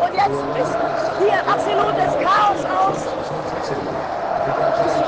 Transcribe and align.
Und 0.00 0.14
jetzt 0.14 0.40
ist 0.60 0.74
hier 1.18 1.38
absolutes 1.46 2.12
Chaos 2.22 2.64
aus. 2.64 3.06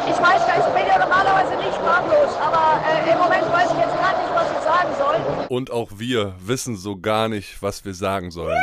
Ich 0.09 0.17
weiß 0.17 0.47
gar 0.47 0.57
nicht, 0.57 0.67
ich 0.69 0.75
bin 0.75 0.87
ja 0.87 0.99
normalerweise 0.99 1.57
nicht 1.57 1.75
sprachlos, 1.75 2.37
aber 2.41 2.81
äh, 2.85 3.13
im 3.13 3.19
Moment 3.19 3.53
weiß 3.53 3.71
ich 3.71 3.79
jetzt 3.79 3.97
gar 3.97 4.19
nicht, 4.19 4.35
was 4.35 4.47
ich 4.51 4.63
sagen 4.65 4.89
soll. 4.99 5.47
Und 5.49 5.71
auch 5.71 5.91
wir 5.97 6.35
wissen 6.41 6.77
so 6.77 6.97
gar 6.97 7.29
nicht, 7.29 7.63
was 7.63 7.85
wir 7.85 7.95
sagen 7.95 8.31
sollen. 8.31 8.59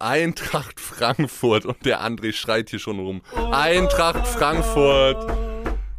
Eintracht 0.00 0.80
Frankfurt 0.80 1.66
und 1.66 1.84
der 1.84 2.00
André 2.02 2.32
schreit 2.32 2.70
hier 2.70 2.78
schon 2.78 3.00
rum. 3.00 3.22
Eintracht 3.52 4.26
Frankfurt, 4.26 5.26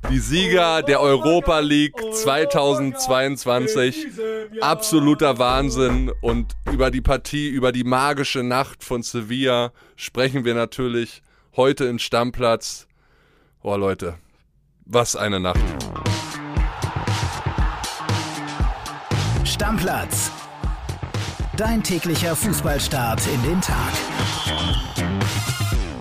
die 0.10 0.20
Sieger 0.20 0.82
der 0.82 1.02
Europa 1.02 1.60
League 1.60 1.96
2022. 2.14 4.08
Absoluter 4.62 5.38
Wahnsinn. 5.38 6.12
Und 6.22 6.56
über 6.72 6.90
die 6.92 7.02
Partie, 7.02 7.48
über 7.48 7.72
die 7.72 7.84
magische 7.84 8.44
Nacht 8.44 8.84
von 8.84 9.04
Sevilla 9.04 9.72
sprechen 9.96 10.46
wir 10.46 10.56
natürlich 10.56 11.22
heute 11.56 11.86
in 11.86 12.00
Stammplatz. 12.00 12.88
Oh 13.62 13.76
Leute, 13.76 14.16
was 14.86 15.16
eine 15.16 15.40
Nacht. 15.40 15.60
Stammplatz. 19.44 20.32
Dein 21.58 21.84
täglicher 21.84 22.36
Fußballstart 22.36 23.22
in 23.28 23.44
den 23.44 23.62
Tag. 23.62 23.94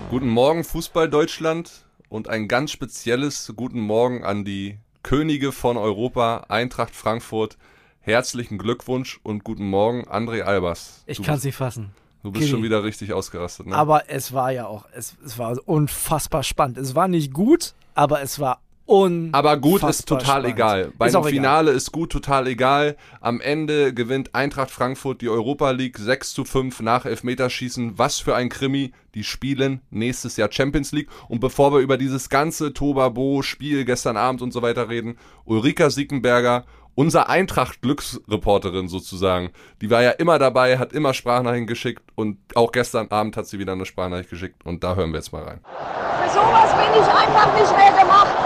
Guten 0.09 0.29
Morgen 0.29 0.63
Fußball 0.63 1.09
Deutschland 1.09 1.85
und 2.09 2.27
ein 2.27 2.47
ganz 2.47 2.71
spezielles 2.71 3.53
Guten 3.55 3.79
Morgen 3.79 4.23
an 4.23 4.43
die 4.43 4.79
Könige 5.03 5.51
von 5.51 5.77
Europa, 5.77 6.45
Eintracht 6.49 6.95
Frankfurt. 6.95 7.57
Herzlichen 8.01 8.57
Glückwunsch 8.57 9.19
und 9.23 9.43
guten 9.43 9.69
Morgen, 9.69 10.07
André 10.09 10.41
Albers. 10.41 11.03
Ich 11.05 11.21
kann 11.21 11.37
es 11.37 11.43
nicht 11.43 11.55
fassen. 11.55 11.91
Du 12.23 12.31
bist 12.31 12.41
Kili. 12.41 12.51
schon 12.51 12.63
wieder 12.63 12.83
richtig 12.83 13.13
ausgerastet, 13.13 13.67
ne? 13.67 13.75
Aber 13.75 14.09
es 14.09 14.33
war 14.33 14.51
ja 14.51 14.65
auch, 14.67 14.85
es, 14.93 15.15
es 15.23 15.37
war 15.37 15.57
unfassbar 15.65 16.43
spannend. 16.43 16.77
Es 16.77 16.95
war 16.95 17.07
nicht 17.07 17.31
gut, 17.33 17.75
aber 17.93 18.21
es 18.21 18.39
war 18.39 18.61
unfassbar 18.89 19.51
Aber 19.51 19.57
gut 19.61 19.83
ist 19.83 20.07
total 20.07 20.25
spannend. 20.25 20.49
egal. 20.49 20.91
Beim 20.97 21.07
Ist 21.09 21.15
auch 21.15 21.21
egal. 21.21 21.31
Finale 21.31 21.71
ist 21.71 21.91
gut 21.91 22.11
total 22.11 22.47
egal. 22.47 22.97
Am 23.21 23.39
Ende 23.39 23.93
gewinnt 23.93 24.33
Eintracht 24.35 24.71
Frankfurt 24.71 25.21
die 25.21 25.29
Europa 25.29 25.71
League 25.71 25.97
6 25.97 26.33
zu 26.33 26.43
5 26.45 26.81
nach 26.81 27.05
Elfmeterschießen. 27.05 27.97
Was 27.97 28.19
für 28.19 28.35
ein 28.35 28.49
Krimi. 28.49 28.93
Die 29.15 29.23
spielen 29.23 29.81
nächstes 29.89 30.37
Jahr 30.37 30.51
Champions 30.51 30.91
League. 30.91 31.09
Und 31.27 31.39
bevor 31.39 31.73
wir 31.73 31.79
über 31.79 31.97
dieses 31.97 32.29
ganze 32.29 32.73
Tobabo-Spiel 32.73 33.85
gestern 33.85 34.17
Abend 34.17 34.41
und 34.41 34.51
so 34.51 34.61
weiter 34.61 34.89
reden, 34.89 35.17
Ulrika 35.45 35.89
Siekenberger, 35.89 36.65
unser 36.95 37.29
Eintracht-Glücksreporterin 37.29 38.87
sozusagen, 38.87 39.51
die 39.81 39.89
war 39.89 40.01
ja 40.01 40.11
immer 40.11 40.37
dabei, 40.37 40.77
hat 40.77 40.93
immer 40.93 41.13
Sprachnachrichten 41.13 41.67
geschickt 41.67 42.03
und 42.15 42.37
auch 42.55 42.71
gestern 42.71 43.07
Abend 43.09 43.37
hat 43.37 43.47
sie 43.47 43.57
wieder 43.57 43.71
eine 43.71 43.85
Sprachnachricht 43.85 44.29
geschickt 44.29 44.65
und 44.65 44.83
da 44.83 44.95
hören 44.95 45.11
wir 45.11 45.17
jetzt 45.19 45.31
mal 45.31 45.43
rein. 45.43 45.59
Für 45.63 46.29
sowas 46.29 46.71
bin 46.73 47.01
ich 47.01 47.07
einfach 47.07 47.53
nicht 47.59 47.77
mehr 47.77 48.01
gemacht. 48.03 48.38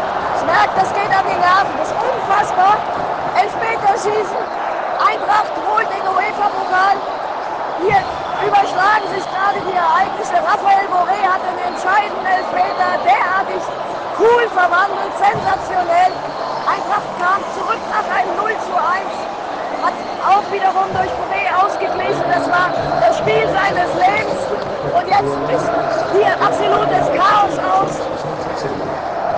Ich 0.44 0.52
merke, 0.52 0.76
das 0.76 0.92
geht 0.92 1.08
an 1.08 1.24
die 1.24 1.40
Nerven. 1.40 1.72
Das 1.80 1.88
ist 1.88 1.96
unfassbar. 2.04 2.76
Elfmeterschießen. 3.40 4.44
Eintracht 5.00 5.56
holt 5.72 5.88
den 5.88 6.04
UEFA-Pokal. 6.04 7.00
Hier 7.80 8.04
überschlagen 8.44 9.08
sich 9.16 9.24
gerade 9.24 9.64
die 9.64 9.72
Ereignisse. 9.72 10.36
Raphael 10.44 10.84
Boré 10.92 11.16
hat 11.24 11.40
den 11.48 11.60
entscheidenden 11.64 12.28
Elfmeter 12.28 12.92
derartig 13.08 13.64
cool 14.20 14.44
verwandelt, 14.52 15.16
sensationell. 15.16 16.12
Eintracht 16.68 17.12
kam 17.24 17.40
zurück 17.56 17.84
nach 17.88 18.08
einem 18.12 18.36
0 18.36 18.52
zu 18.68 18.76
1. 18.76 19.00
Hat 19.80 19.96
auch 20.28 20.44
wiederum 20.52 20.92
durch 20.92 21.12
Boré 21.24 21.44
ausgeglichen. 21.56 22.28
Das 22.28 22.52
war 22.52 22.68
das 23.00 23.16
Spiel 23.16 23.48
seines 23.48 23.90
Lebens. 23.96 24.44
Und 24.92 25.08
jetzt 25.08 25.36
ist 25.56 25.72
hier 26.12 26.36
absolutes 26.36 27.06
Chaos 27.16 27.56
aus. 27.64 27.96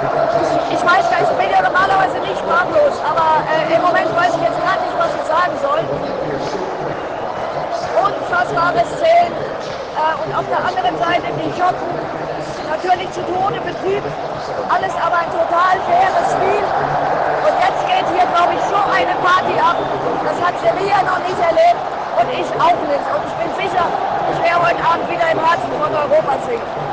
Ich 0.06 0.81
weiß 0.86 1.09
gar 1.09 1.20
nicht, 1.20 1.31
ich 1.31 1.38
bin 1.42 1.50
ja 1.50 1.61
normalerweise 1.66 2.20
nicht 2.22 2.38
sprachlos, 2.38 2.94
aber 3.02 3.41
äh, 3.50 3.74
im 3.74 3.81
Moment 3.81 4.09
weiß 4.13 4.38
ich 4.38 4.44
jetzt 4.46 4.62
gar 4.62 4.78
nicht, 4.78 4.96
was 5.02 5.12
ich 5.18 5.25
sagen 5.25 5.56
soll. 5.66 5.81
Unfassbare 7.97 8.85
Szenen. 8.85 9.34
Äh, 9.34 10.13
und 10.22 10.30
auf 10.38 10.46
der 10.46 10.62
anderen 10.62 10.96
Seite 11.02 11.25
die 11.41 11.50
Schotten 11.57 11.90
natürlich 12.69 13.09
zu 13.18 13.22
Tode 13.25 13.57
betrübt. 13.66 14.13
Alles 14.69 14.94
aber 15.02 15.18
ein 15.25 15.31
total 15.34 15.75
faires 15.90 16.28
Spiel. 16.38 16.66
Und 17.46 17.56
jetzt 17.66 17.81
geht 17.90 18.07
hier, 18.13 18.25
glaube 18.30 18.53
ich, 18.53 18.63
so 18.69 18.78
eine 18.78 19.16
Party 19.25 19.56
ab. 19.57 19.78
Das 20.22 20.38
hat 20.38 20.53
Sevilla 20.62 21.01
noch 21.01 21.22
nicht 21.25 21.40
erlebt 21.41 21.81
und 22.22 22.28
ich 22.30 22.50
auch 22.62 22.78
nicht. 22.85 23.06
Und 23.09 23.22
ich 23.25 23.35
bin 23.41 23.50
sicher, 23.57 23.85
ich 23.90 24.40
werde 24.44 24.62
heute 24.69 24.81
Abend 24.85 25.09
wieder 25.09 25.28
im 25.34 25.40
Herzen 25.41 25.72
von 25.81 25.90
Europa 25.90 26.38
singen. 26.46 26.84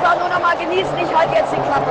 Einfach 0.00 0.18
nur 0.18 0.28
noch 0.30 0.40
mal 0.40 0.56
genießen, 0.56 0.96
ich 0.96 1.14
halte 1.14 1.34
jetzt 1.34 1.52
die 1.52 1.56
Klappe. 1.60 1.90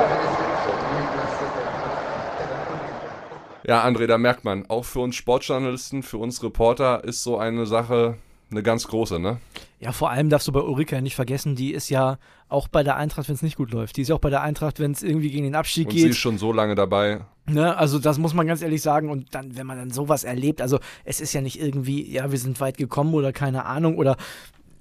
Ja, 3.62 3.84
André, 3.84 4.08
da 4.08 4.18
merkt 4.18 4.44
man, 4.44 4.68
auch 4.68 4.84
für 4.84 4.98
uns 4.98 5.14
Sportjournalisten, 5.14 6.02
für 6.02 6.18
uns 6.18 6.42
Reporter 6.42 7.04
ist 7.04 7.22
so 7.22 7.38
eine 7.38 7.66
Sache 7.66 8.16
eine 8.50 8.64
ganz 8.64 8.88
große, 8.88 9.20
ne? 9.20 9.38
Ja, 9.78 9.92
vor 9.92 10.10
allem 10.10 10.28
darfst 10.28 10.48
du 10.48 10.52
bei 10.52 10.60
Ulrika 10.60 10.96
ja 10.96 11.02
nicht 11.02 11.14
vergessen, 11.14 11.54
die 11.54 11.72
ist 11.72 11.88
ja 11.88 12.18
auch 12.48 12.66
bei 12.66 12.82
der 12.82 12.96
Eintracht, 12.96 13.28
wenn 13.28 13.36
es 13.36 13.42
nicht 13.42 13.56
gut 13.56 13.70
läuft. 13.70 13.96
Die 13.96 14.02
ist 14.02 14.08
ja 14.08 14.16
auch 14.16 14.20
bei 14.20 14.28
der 14.30 14.42
Eintracht, 14.42 14.80
wenn 14.80 14.90
es 14.90 15.04
irgendwie 15.04 15.30
gegen 15.30 15.44
den 15.44 15.54
Abstieg 15.54 15.86
Und 15.86 15.92
sie 15.92 16.00
ist 16.00 16.06
geht. 16.06 16.16
schon 16.16 16.36
so 16.36 16.52
lange 16.52 16.74
dabei. 16.74 17.20
Ne? 17.46 17.76
Also 17.76 18.00
das 18.00 18.18
muss 18.18 18.34
man 18.34 18.48
ganz 18.48 18.60
ehrlich 18.60 18.82
sagen. 18.82 19.08
Und 19.08 19.34
dann, 19.36 19.56
wenn 19.56 19.66
man 19.66 19.78
dann 19.78 19.90
sowas 19.90 20.24
erlebt, 20.24 20.60
also 20.60 20.80
es 21.04 21.20
ist 21.20 21.32
ja 21.32 21.40
nicht 21.40 21.60
irgendwie, 21.60 22.10
ja, 22.10 22.32
wir 22.32 22.38
sind 22.38 22.60
weit 22.60 22.76
gekommen 22.76 23.14
oder 23.14 23.32
keine 23.32 23.66
Ahnung 23.66 23.96
oder 23.98 24.16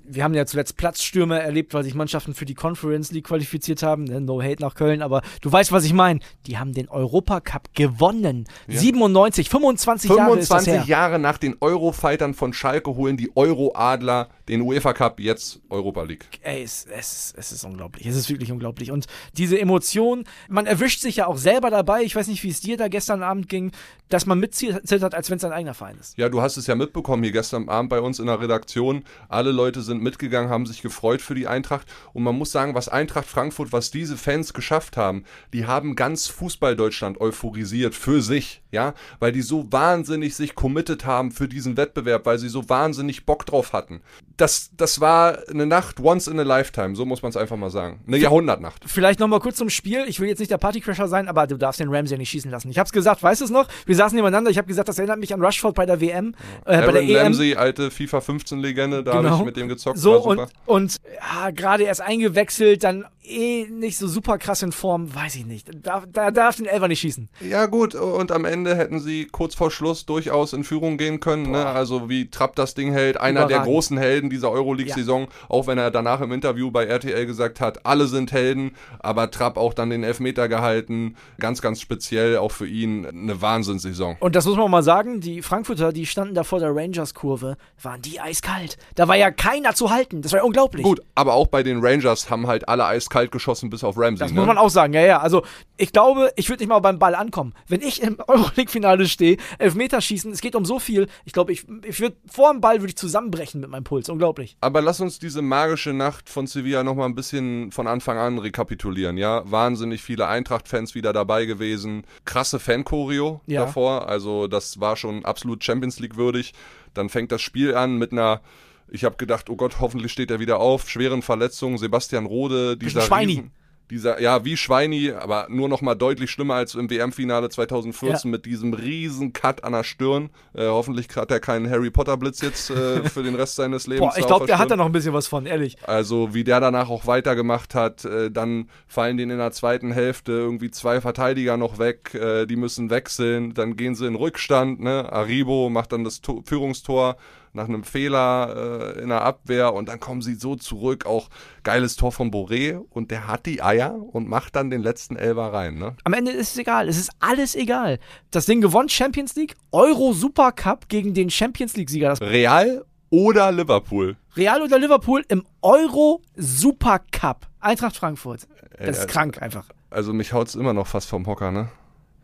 wir 0.09 0.23
haben 0.23 0.33
ja 0.33 0.45
zuletzt 0.45 0.75
Platzstürme 0.77 1.39
erlebt, 1.39 1.73
weil 1.73 1.83
sich 1.83 1.93
Mannschaften 1.93 2.33
für 2.33 2.45
die 2.45 2.55
Conference 2.55 3.11
League 3.11 3.27
qualifiziert 3.27 3.83
haben. 3.83 4.05
Ne? 4.05 4.21
No 4.21 4.41
hate 4.41 4.61
nach 4.61 4.75
Köln, 4.75 5.01
aber 5.01 5.21
du 5.41 5.51
weißt, 5.51 5.71
was 5.71 5.85
ich 5.85 5.93
meine. 5.93 6.19
Die 6.47 6.57
haben 6.57 6.73
den 6.73 6.89
Europacup 6.89 7.73
gewonnen. 7.73 8.47
97, 8.67 9.49
25, 9.49 10.09
Jahre 10.09 10.39
ist 10.39 10.51
das 10.51 10.65
25 10.65 10.73
her. 10.73 10.83
Jahre 10.85 11.19
nach 11.19 11.37
den 11.37 11.55
Eurofightern 11.59 12.33
von 12.33 12.53
Schalke 12.53 12.95
holen 12.95 13.17
die 13.17 13.31
Euro-Adler 13.35 14.29
den 14.49 14.61
UEFA 14.61 14.93
Cup, 14.93 15.19
jetzt 15.19 15.61
Europa 15.69 16.03
League. 16.03 16.25
Ey, 16.41 16.63
es, 16.63 16.85
es, 16.85 17.33
es 17.37 17.51
ist 17.51 17.63
unglaublich. 17.63 18.05
Es 18.07 18.15
ist 18.15 18.29
wirklich 18.29 18.51
unglaublich. 18.51 18.91
Und 18.91 19.05
diese 19.37 19.59
Emotion, 19.59 20.23
man 20.49 20.65
erwischt 20.65 21.01
sich 21.01 21.17
ja 21.17 21.27
auch 21.27 21.37
selber 21.37 21.69
dabei. 21.69 22.01
Ich 22.01 22.15
weiß 22.15 22.27
nicht, 22.27 22.43
wie 22.43 22.49
es 22.49 22.59
dir 22.59 22.75
da 22.75 22.87
gestern 22.87 23.21
Abend 23.21 23.47
ging, 23.47 23.71
dass 24.09 24.25
man 24.25 24.39
mitzittert, 24.39 25.13
als 25.13 25.29
wenn 25.29 25.37
es 25.37 25.43
ein 25.43 25.51
eigener 25.51 25.75
Verein 25.75 25.97
ist. 25.99 26.17
Ja, 26.17 26.29
du 26.29 26.41
hast 26.41 26.57
es 26.57 26.65
ja 26.65 26.73
mitbekommen 26.73 27.21
hier 27.21 27.31
gestern 27.31 27.69
Abend 27.69 27.89
bei 27.91 28.01
uns 28.01 28.17
in 28.17 28.25
der 28.25 28.41
Redaktion. 28.41 29.03
Alle 29.29 29.51
Leute 29.51 29.83
sind 29.83 29.98
mitgegangen, 30.01 30.49
haben 30.49 30.65
sich 30.65 30.81
gefreut 30.81 31.21
für 31.21 31.35
die 31.35 31.47
Eintracht. 31.47 31.87
Und 32.13 32.23
man 32.23 32.37
muss 32.37 32.51
sagen, 32.51 32.75
was 32.75 32.89
Eintracht 32.89 33.27
Frankfurt, 33.27 33.71
was 33.71 33.91
diese 33.91 34.17
Fans 34.17 34.53
geschafft 34.53 34.97
haben, 34.97 35.23
die 35.53 35.65
haben 35.65 35.95
ganz 35.95 36.27
Fußball-Deutschland 36.27 37.19
euphorisiert 37.21 37.95
für 37.95 38.21
sich, 38.21 38.61
ja, 38.71 38.93
weil 39.19 39.31
die 39.31 39.41
so 39.41 39.71
wahnsinnig 39.71 40.35
sich 40.35 40.55
committed 40.55 41.05
haben 41.05 41.31
für 41.31 41.47
diesen 41.47 41.77
Wettbewerb, 41.77 42.25
weil 42.25 42.37
sie 42.39 42.49
so 42.49 42.67
wahnsinnig 42.69 43.25
Bock 43.25 43.45
drauf 43.45 43.73
hatten. 43.73 44.01
Das, 44.37 44.71
das 44.77 45.01
war 45.01 45.39
eine 45.49 45.65
Nacht 45.65 45.99
once 45.99 46.27
in 46.27 46.39
a 46.39 46.43
lifetime, 46.43 46.95
so 46.95 47.05
muss 47.05 47.21
man 47.21 47.29
es 47.29 47.35
einfach 47.37 47.57
mal 47.57 47.69
sagen. 47.69 48.01
Eine 48.07 48.17
Jahrhundertnacht. 48.17 48.83
Vielleicht 48.87 49.19
nochmal 49.19 49.39
kurz 49.41 49.57
zum 49.57 49.69
Spiel. 49.69 50.05
Ich 50.07 50.19
will 50.19 50.29
jetzt 50.29 50.39
nicht 50.39 50.51
der 50.51 50.57
Partycrasher 50.57 51.07
sein, 51.09 51.27
aber 51.27 51.45
du 51.47 51.57
darfst 51.57 51.79
den 51.79 51.89
Ramsey 51.93 52.17
nicht 52.17 52.29
schießen 52.29 52.49
lassen. 52.49 52.69
Ich 52.69 52.79
hab's 52.79 52.91
gesagt, 52.93 53.21
weißt 53.21 53.41
du 53.41 53.45
es 53.45 53.51
noch? 53.51 53.67
Wir 53.85 53.95
saßen 53.95 54.15
nebeneinander. 54.15 54.49
Ich 54.49 54.57
habe 54.57 54.67
gesagt, 54.67 54.87
das 54.87 54.97
erinnert 54.97 55.19
mich 55.19 55.33
an 55.33 55.43
Rushford 55.43 55.75
bei 55.75 55.85
der 55.85 55.99
WM, 55.99 56.35
äh, 56.65 56.81
bei 56.85 56.91
der 56.93 57.01
EM. 57.01 57.17
Ramsey, 57.17 57.55
alte 57.55 57.91
FIFA 57.91 58.19
15-Legende, 58.19 59.03
da 59.03 59.13
habe 59.15 59.23
Genau. 59.23 59.39
ich 59.39 59.45
mit 59.45 59.57
dem 59.57 59.67
gezockt. 59.79 59.99
So 59.99 60.21
und, 60.21 60.47
und 60.65 60.97
ja, 61.15 61.51
gerade 61.51 61.83
erst 61.83 62.01
eingewechselt, 62.01 62.83
dann 62.83 63.05
eh 63.29 63.67
nicht 63.69 63.97
so 63.97 64.07
super 64.07 64.37
krass 64.37 64.61
in 64.63 64.71
Form, 64.71 65.13
weiß 65.13 65.35
ich 65.35 65.45
nicht. 65.45 65.69
Da, 65.83 66.03
da 66.11 66.31
darf 66.31 66.57
den 66.57 66.65
Elfer 66.65 66.87
nicht 66.87 66.99
schießen. 66.99 67.29
Ja 67.41 67.65
gut, 67.67 67.95
und 67.95 68.31
am 68.31 68.45
Ende 68.45 68.75
hätten 68.75 68.99
sie 68.99 69.25
kurz 69.25 69.55
vor 69.55 69.71
Schluss 69.71 70.05
durchaus 70.05 70.53
in 70.53 70.63
Führung 70.63 70.97
gehen 70.97 71.19
können. 71.19 71.51
Ne? 71.51 71.65
Also 71.65 72.09
wie 72.09 72.29
Trapp 72.29 72.55
das 72.55 72.73
Ding 72.73 72.91
hält, 72.91 73.19
einer 73.19 73.41
der 73.41 73.57
Überragend. 73.57 73.65
großen 73.65 73.97
Helden 73.97 74.29
dieser 74.29 74.51
Euroleague-Saison, 74.51 75.27
auch 75.47 75.67
wenn 75.67 75.77
er 75.77 75.91
danach 75.91 76.21
im 76.21 76.31
Interview 76.31 76.71
bei 76.71 76.85
RTL 76.85 77.25
gesagt 77.25 77.61
hat, 77.61 77.85
alle 77.85 78.07
sind 78.07 78.31
Helden, 78.31 78.71
aber 78.99 79.29
Trapp 79.31 79.57
auch 79.57 79.73
dann 79.73 79.89
den 79.89 80.03
Elfmeter 80.03 80.47
gehalten. 80.47 81.15
Ganz, 81.39 81.61
ganz 81.61 81.81
speziell 81.81 82.37
auch 82.37 82.51
für 82.51 82.67
ihn 82.67 83.05
eine 83.05 83.41
Wahnsinnssaison. 83.41 84.17
Und 84.19 84.35
das 84.35 84.45
muss 84.45 84.57
man 84.57 84.71
mal 84.71 84.83
sagen, 84.83 85.21
die 85.21 85.41
Frankfurter, 85.41 85.93
die 85.93 86.05
standen 86.05 86.35
da 86.35 86.43
vor 86.43 86.59
der 86.59 86.75
Rangers-Kurve, 86.75 87.57
waren 87.81 88.01
die 88.01 88.19
eiskalt. 88.19 88.77
Da 88.95 89.07
war 89.07 89.15
ja 89.15 89.31
keiner 89.31 89.73
zu 89.75 89.91
halten. 89.91 90.21
Das 90.21 90.31
war 90.31 90.39
ja 90.39 90.45
unglaublich. 90.45 90.83
Gut, 90.83 91.01
aber 91.15 91.33
auch 91.33 91.47
bei 91.47 91.63
den 91.63 91.85
Rangers 91.85 92.29
haben 92.29 92.47
halt 92.47 92.67
alle 92.67 92.85
eiskalt 92.85 93.18
geschossen, 93.27 93.69
bis 93.69 93.83
auf 93.83 93.97
Ramsey. 93.97 94.19
Das 94.19 94.31
ne? 94.31 94.39
muss 94.39 94.47
man 94.47 94.57
auch 94.57 94.69
sagen, 94.69 94.93
ja, 94.93 95.01
ja. 95.01 95.19
Also 95.19 95.43
ich 95.77 95.91
glaube, 95.91 96.31
ich 96.35 96.49
würde 96.49 96.63
nicht 96.63 96.69
mal 96.69 96.79
beim 96.79 96.99
Ball 96.99 97.15
ankommen. 97.15 97.53
Wenn 97.67 97.81
ich 97.81 98.01
im 98.01 98.17
Euroleague-Finale 98.27 99.07
stehe, 99.07 99.37
Elfmeterschießen, 99.59 100.31
es 100.31 100.41
geht 100.41 100.55
um 100.55 100.65
so 100.65 100.79
viel. 100.79 101.07
Ich 101.25 101.33
glaube, 101.33 101.51
ich, 101.51 101.65
ich 101.83 101.99
würde 101.99 102.15
vor 102.29 102.51
dem 102.51 102.61
Ball 102.61 102.77
würde 102.81 102.89
ich 102.89 102.95
zusammenbrechen 102.97 103.61
mit 103.61 103.69
meinem 103.69 103.83
Puls. 103.83 104.09
Unglaublich. 104.09 104.57
Aber 104.61 104.81
lass 104.81 104.99
uns 105.01 105.19
diese 105.19 105.41
magische 105.41 105.93
Nacht 105.93 106.29
von 106.29 106.47
Sevilla 106.47 106.83
nochmal 106.83 107.07
ein 107.07 107.15
bisschen 107.15 107.71
von 107.71 107.87
Anfang 107.87 108.17
an 108.17 108.39
rekapitulieren, 108.39 109.17
ja? 109.17 109.43
Wahnsinnig 109.49 110.01
viele 110.01 110.27
Eintracht-Fans 110.27 110.95
wieder 110.95 111.13
dabei 111.13 111.45
gewesen. 111.45 112.03
Krasse 112.25 112.59
Fan-Choreo 112.59 113.41
Ja. 113.45 113.65
davor, 113.65 114.07
also 114.07 114.47
das 114.47 114.79
war 114.79 114.95
schon 114.95 115.25
absolut 115.25 115.63
Champions 115.63 115.99
League 115.99 116.17
würdig. 116.17 116.53
Dann 116.93 117.09
fängt 117.09 117.31
das 117.31 117.41
Spiel 117.41 117.75
an 117.75 117.97
mit 117.97 118.11
einer 118.11 118.41
Ich 118.91 119.03
habe 119.03 119.17
gedacht, 119.17 119.49
oh 119.49 119.55
Gott, 119.55 119.79
hoffentlich 119.79 120.11
steht 120.11 120.31
er 120.31 120.39
wieder 120.39 120.59
auf. 120.59 120.89
Schweren 120.89 121.21
Verletzungen, 121.21 121.77
Sebastian 121.77 122.25
Rode, 122.25 122.77
dieser 122.77 123.01
Schweini. 123.01 123.33
Riesen, 123.33 123.51
dieser, 123.89 124.21
ja, 124.21 124.45
wie 124.45 124.55
Schweini, 124.55 125.11
aber 125.11 125.47
nur 125.49 125.67
noch 125.67 125.81
mal 125.81 125.95
deutlich 125.95 126.29
schlimmer 126.29 126.55
als 126.55 126.75
im 126.75 126.91
WM-Finale 126.91 127.49
2014 127.49 128.29
Ja. 128.29 128.31
mit 128.31 128.45
diesem 128.45 128.73
riesen 128.75 129.33
Cut 129.33 129.63
an 129.63 129.73
der 129.73 129.83
Stirn. 129.83 130.29
Äh, 130.53 130.67
hoffentlich 130.67 131.07
hat 131.15 131.31
er 131.31 131.39
keinen 131.39 131.67
Harry 131.69 131.89
Potter-Blitz 131.89 132.41
jetzt 132.41 132.69
äh, 132.69 133.03
für 133.09 133.23
den 133.23 133.33
Rest 133.33 133.55
seines 133.55 133.87
Lebens. 133.87 134.13
Boah, 134.13 134.19
ich 134.19 134.27
glaube, 134.27 134.45
der 134.45 134.59
hat 134.59 134.69
da 134.69 134.75
noch 134.75 134.85
ein 134.85 134.91
bisschen 134.91 135.13
was 135.13 135.25
von, 135.27 135.47
ehrlich. 135.47 135.75
Also 135.87 136.33
wie 136.35 136.43
der 136.43 136.59
danach 136.59 136.89
auch 136.89 137.07
weitergemacht 137.07 137.73
hat, 137.73 138.05
äh, 138.05 138.29
dann 138.29 138.69
fallen 138.87 139.17
denen 139.17 139.31
in 139.31 139.37
der 139.39 139.51
zweiten 139.53 139.91
Hälfte 139.91 140.33
irgendwie 140.33 140.69
zwei 140.69 141.01
Verteidiger 141.01 141.57
noch 141.57 141.79
weg, 141.79 142.13
äh, 142.13 142.45
die 142.45 142.57
müssen 142.57 142.91
wechseln, 142.91 143.55
dann 143.55 143.75
gehen 143.75 143.95
sie 143.95 144.05
in 144.05 144.15
Rückstand, 144.15 144.81
ne? 144.81 145.11
Aribo 145.11 145.69
macht 145.69 145.93
dann 145.93 146.03
das 146.03 146.21
to 146.21 146.43
Führungstor 146.45 147.17
nach 147.53 147.67
einem 147.67 147.83
Fehler 147.83 148.95
äh, 148.95 149.01
in 149.01 149.09
der 149.09 149.21
Abwehr 149.21 149.73
und 149.73 149.89
dann 149.89 149.99
kommen 149.99 150.21
sie 150.21 150.35
so 150.35 150.55
zurück, 150.55 151.05
auch 151.05 151.29
geiles 151.63 151.95
Tor 151.95 152.11
von 152.11 152.31
Boré 152.31 152.79
und 152.89 153.11
der 153.11 153.27
hat 153.27 153.45
die 153.45 153.61
Eier 153.61 153.95
und 153.95 154.27
macht 154.27 154.55
dann 154.55 154.69
den 154.69 154.81
letzten 154.81 155.15
Elfer 155.15 155.53
rein, 155.53 155.75
ne? 155.75 155.95
Am 156.03 156.13
Ende 156.13 156.31
ist 156.31 156.51
es 156.51 156.57
egal. 156.57 156.87
Es 156.87 156.97
ist 156.97 157.11
alles 157.19 157.55
egal. 157.55 157.99
Das 158.31 158.45
Ding 158.45 158.61
gewonnen, 158.61 158.89
Champions 158.89 159.35
League, 159.35 159.55
Euro 159.71 160.13
Supercup 160.13 160.89
gegen 160.89 161.13
den 161.13 161.29
Champions 161.29 161.75
League-Sieger. 161.75 162.09
Das 162.09 162.21
Real 162.21 162.85
oder 163.09 163.51
Liverpool? 163.51 164.17
Real 164.35 164.61
oder 164.61 164.77
Liverpool 164.77 165.25
im 165.27 165.45
Euro 165.61 166.21
Supercup. 166.35 167.47
Eintracht 167.59 167.97
Frankfurt. 167.97 168.47
Das 168.77 168.97
ist 168.97 169.03
Ey, 169.05 169.07
krank 169.07 169.41
einfach. 169.41 169.65
Also 169.89 170.13
mich 170.13 170.33
haut's 170.33 170.55
immer 170.55 170.73
noch 170.73 170.87
fast 170.87 171.09
vom 171.09 171.25
Hocker, 171.25 171.51
ne? 171.51 171.69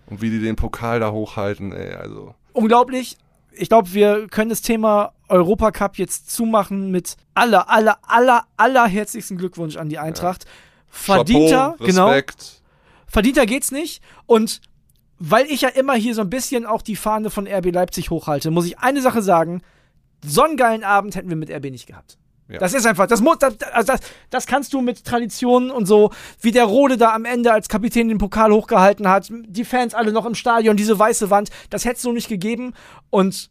Und 0.08 0.22
wie 0.22 0.30
die 0.30 0.40
den 0.40 0.56
Pokal 0.56 1.00
da 1.00 1.12
hochhalten, 1.12 1.74
ey, 1.74 1.96
also 1.96 2.36
Unglaublich. 2.54 3.18
Ich 3.58 3.70
glaube, 3.70 3.94
wir 3.94 4.28
können 4.28 4.50
das 4.50 4.62
Thema 4.62 5.14
Europacup 5.30 5.98
jetzt 5.98 6.32
zumachen 6.32 6.92
mit 6.92 7.16
aller, 7.34 7.70
aller, 7.70 7.98
aller, 8.04 8.46
aller 8.58 8.88
herzlichsten 8.88 9.38
Glückwunsch 9.38 9.78
an 9.78 9.90
die 9.90 9.98
Eintracht. 9.98 10.46
Verdienter, 10.88 11.76
Chapeau, 11.78 11.86
genau. 11.86 12.14
Verdienter 13.08 13.46
geht's 13.46 13.72
nicht. 13.72 14.02
Und 14.26 14.62
weil 15.20 15.46
ich 15.46 15.62
ja 15.62 15.70
immer 15.70 15.94
hier 15.94 16.16
so 16.16 16.22
ein 16.22 16.30
bisschen 16.30 16.66
auch 16.66 16.82
die 16.82 16.96
Fahne 16.96 17.30
von 17.30 17.48
RB 17.48 17.72
Leipzig 17.72 18.10
hochhalte, 18.10 18.52
muss 18.52 18.66
ich 18.66 18.80
eine 18.80 19.02
Sache 19.02 19.22
sagen. 19.22 19.62
So 20.24 20.44
einen 20.44 20.58
geilen 20.58 20.84
Abend 20.84 21.16
hätten 21.16 21.30
wir 21.30 21.36
mit 21.36 21.50
RB 21.52 21.66
nicht 21.72 21.88
gehabt. 21.88 22.18
Ja. 22.48 22.60
Das 22.60 22.74
ist 22.74 22.86
einfach, 22.86 23.08
das 23.08 23.22
muss, 23.22 23.40
das, 23.40 23.56
also 23.72 23.94
das, 23.94 24.02
das 24.30 24.46
kannst 24.46 24.74
du 24.74 24.82
mit 24.82 25.04
Traditionen 25.04 25.72
und 25.72 25.88
so, 25.88 26.12
wie 26.42 26.52
der 26.52 26.66
Rode 26.66 26.96
da 26.96 27.14
am 27.14 27.26
Ende 27.26 27.52
als 27.52 27.70
Kapitän 27.70 28.08
den 28.08 28.20
Pokal 28.20 28.52
hochgehalten 28.52 29.08
hat, 29.08 29.32
die 29.32 29.66
Fans 29.66 29.96
alle 29.96 30.12
noch 30.12 30.28
im 30.28 30.36
Stadion, 30.36 30.78
diese 30.78 30.98
weiße 30.98 31.32
Wand, 31.32 31.50
das 31.72 31.86
hätte 31.86 31.96
es 31.96 32.02
so 32.04 32.12
nicht 32.12 32.30
gegeben 32.30 32.74
und 33.10 33.50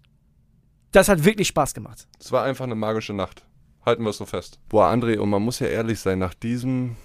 das 0.93 1.09
hat 1.09 1.25
wirklich 1.25 1.49
Spaß 1.49 1.75
gemacht. 1.75 2.07
Es 2.21 2.31
war 2.31 2.45
einfach 2.45 2.65
eine 2.65 2.77
magische 2.77 3.15
Nacht. 3.15 3.45
Halten 3.85 4.05
wir 4.05 4.11
es 4.11 4.17
so 4.17 4.27
fest. 4.27 4.61
Boah, 4.69 4.87
André, 4.87 5.19
und 5.19 5.29
man 5.29 5.43
muss 5.43 5.59
ja 5.59 5.67
ehrlich 5.67 5.99
sein, 5.99 6.19
nach 6.19 6.33
diesem 6.33 6.97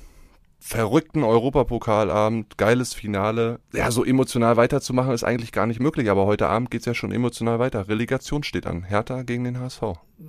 verrückten 0.60 1.24
Europapokalabend, 1.24 2.58
geiles 2.58 2.94
Finale, 2.94 3.60
ja, 3.74 3.90
so 3.92 4.04
emotional 4.04 4.58
weiterzumachen 4.58 5.14
ist 5.14 5.24
eigentlich 5.24 5.52
gar 5.52 5.66
nicht 5.66 5.80
möglich, 5.80 6.10
aber 6.10 6.26
heute 6.26 6.48
Abend 6.48 6.70
geht's 6.70 6.86
ja 6.86 6.94
schon 6.94 7.12
emotional 7.12 7.60
weiter. 7.60 7.88
Relegation 7.88 8.44
steht 8.44 8.68
an. 8.68 8.84
Hertha 8.84 9.24
gegen 9.24 9.46
den 9.46 9.60
HSV. 9.60 9.82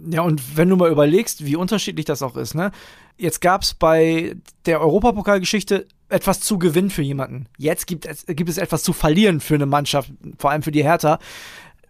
Ja, 0.08 0.22
und 0.22 0.56
wenn 0.56 0.68
du 0.68 0.76
mal 0.76 0.90
überlegst, 0.90 1.44
wie 1.44 1.56
unterschiedlich 1.56 2.06
das 2.06 2.22
auch 2.22 2.36
ist, 2.36 2.54
ne? 2.54 2.70
Jetzt 3.16 3.40
gab 3.40 3.62
es 3.62 3.74
bei 3.74 4.36
der 4.66 4.80
Europapokalgeschichte 4.80 5.86
etwas 6.08 6.40
zu 6.40 6.58
gewinnen 6.58 6.90
für 6.90 7.02
jemanden. 7.02 7.46
Jetzt 7.58 7.86
gibt 7.86 8.06
es, 8.06 8.24
gibt 8.26 8.48
es 8.48 8.58
etwas 8.58 8.82
zu 8.82 8.92
verlieren 8.92 9.40
für 9.40 9.56
eine 9.56 9.66
Mannschaft, 9.66 10.12
vor 10.38 10.50
allem 10.50 10.62
für 10.62 10.72
die 10.72 10.84
Hertha. 10.84 11.18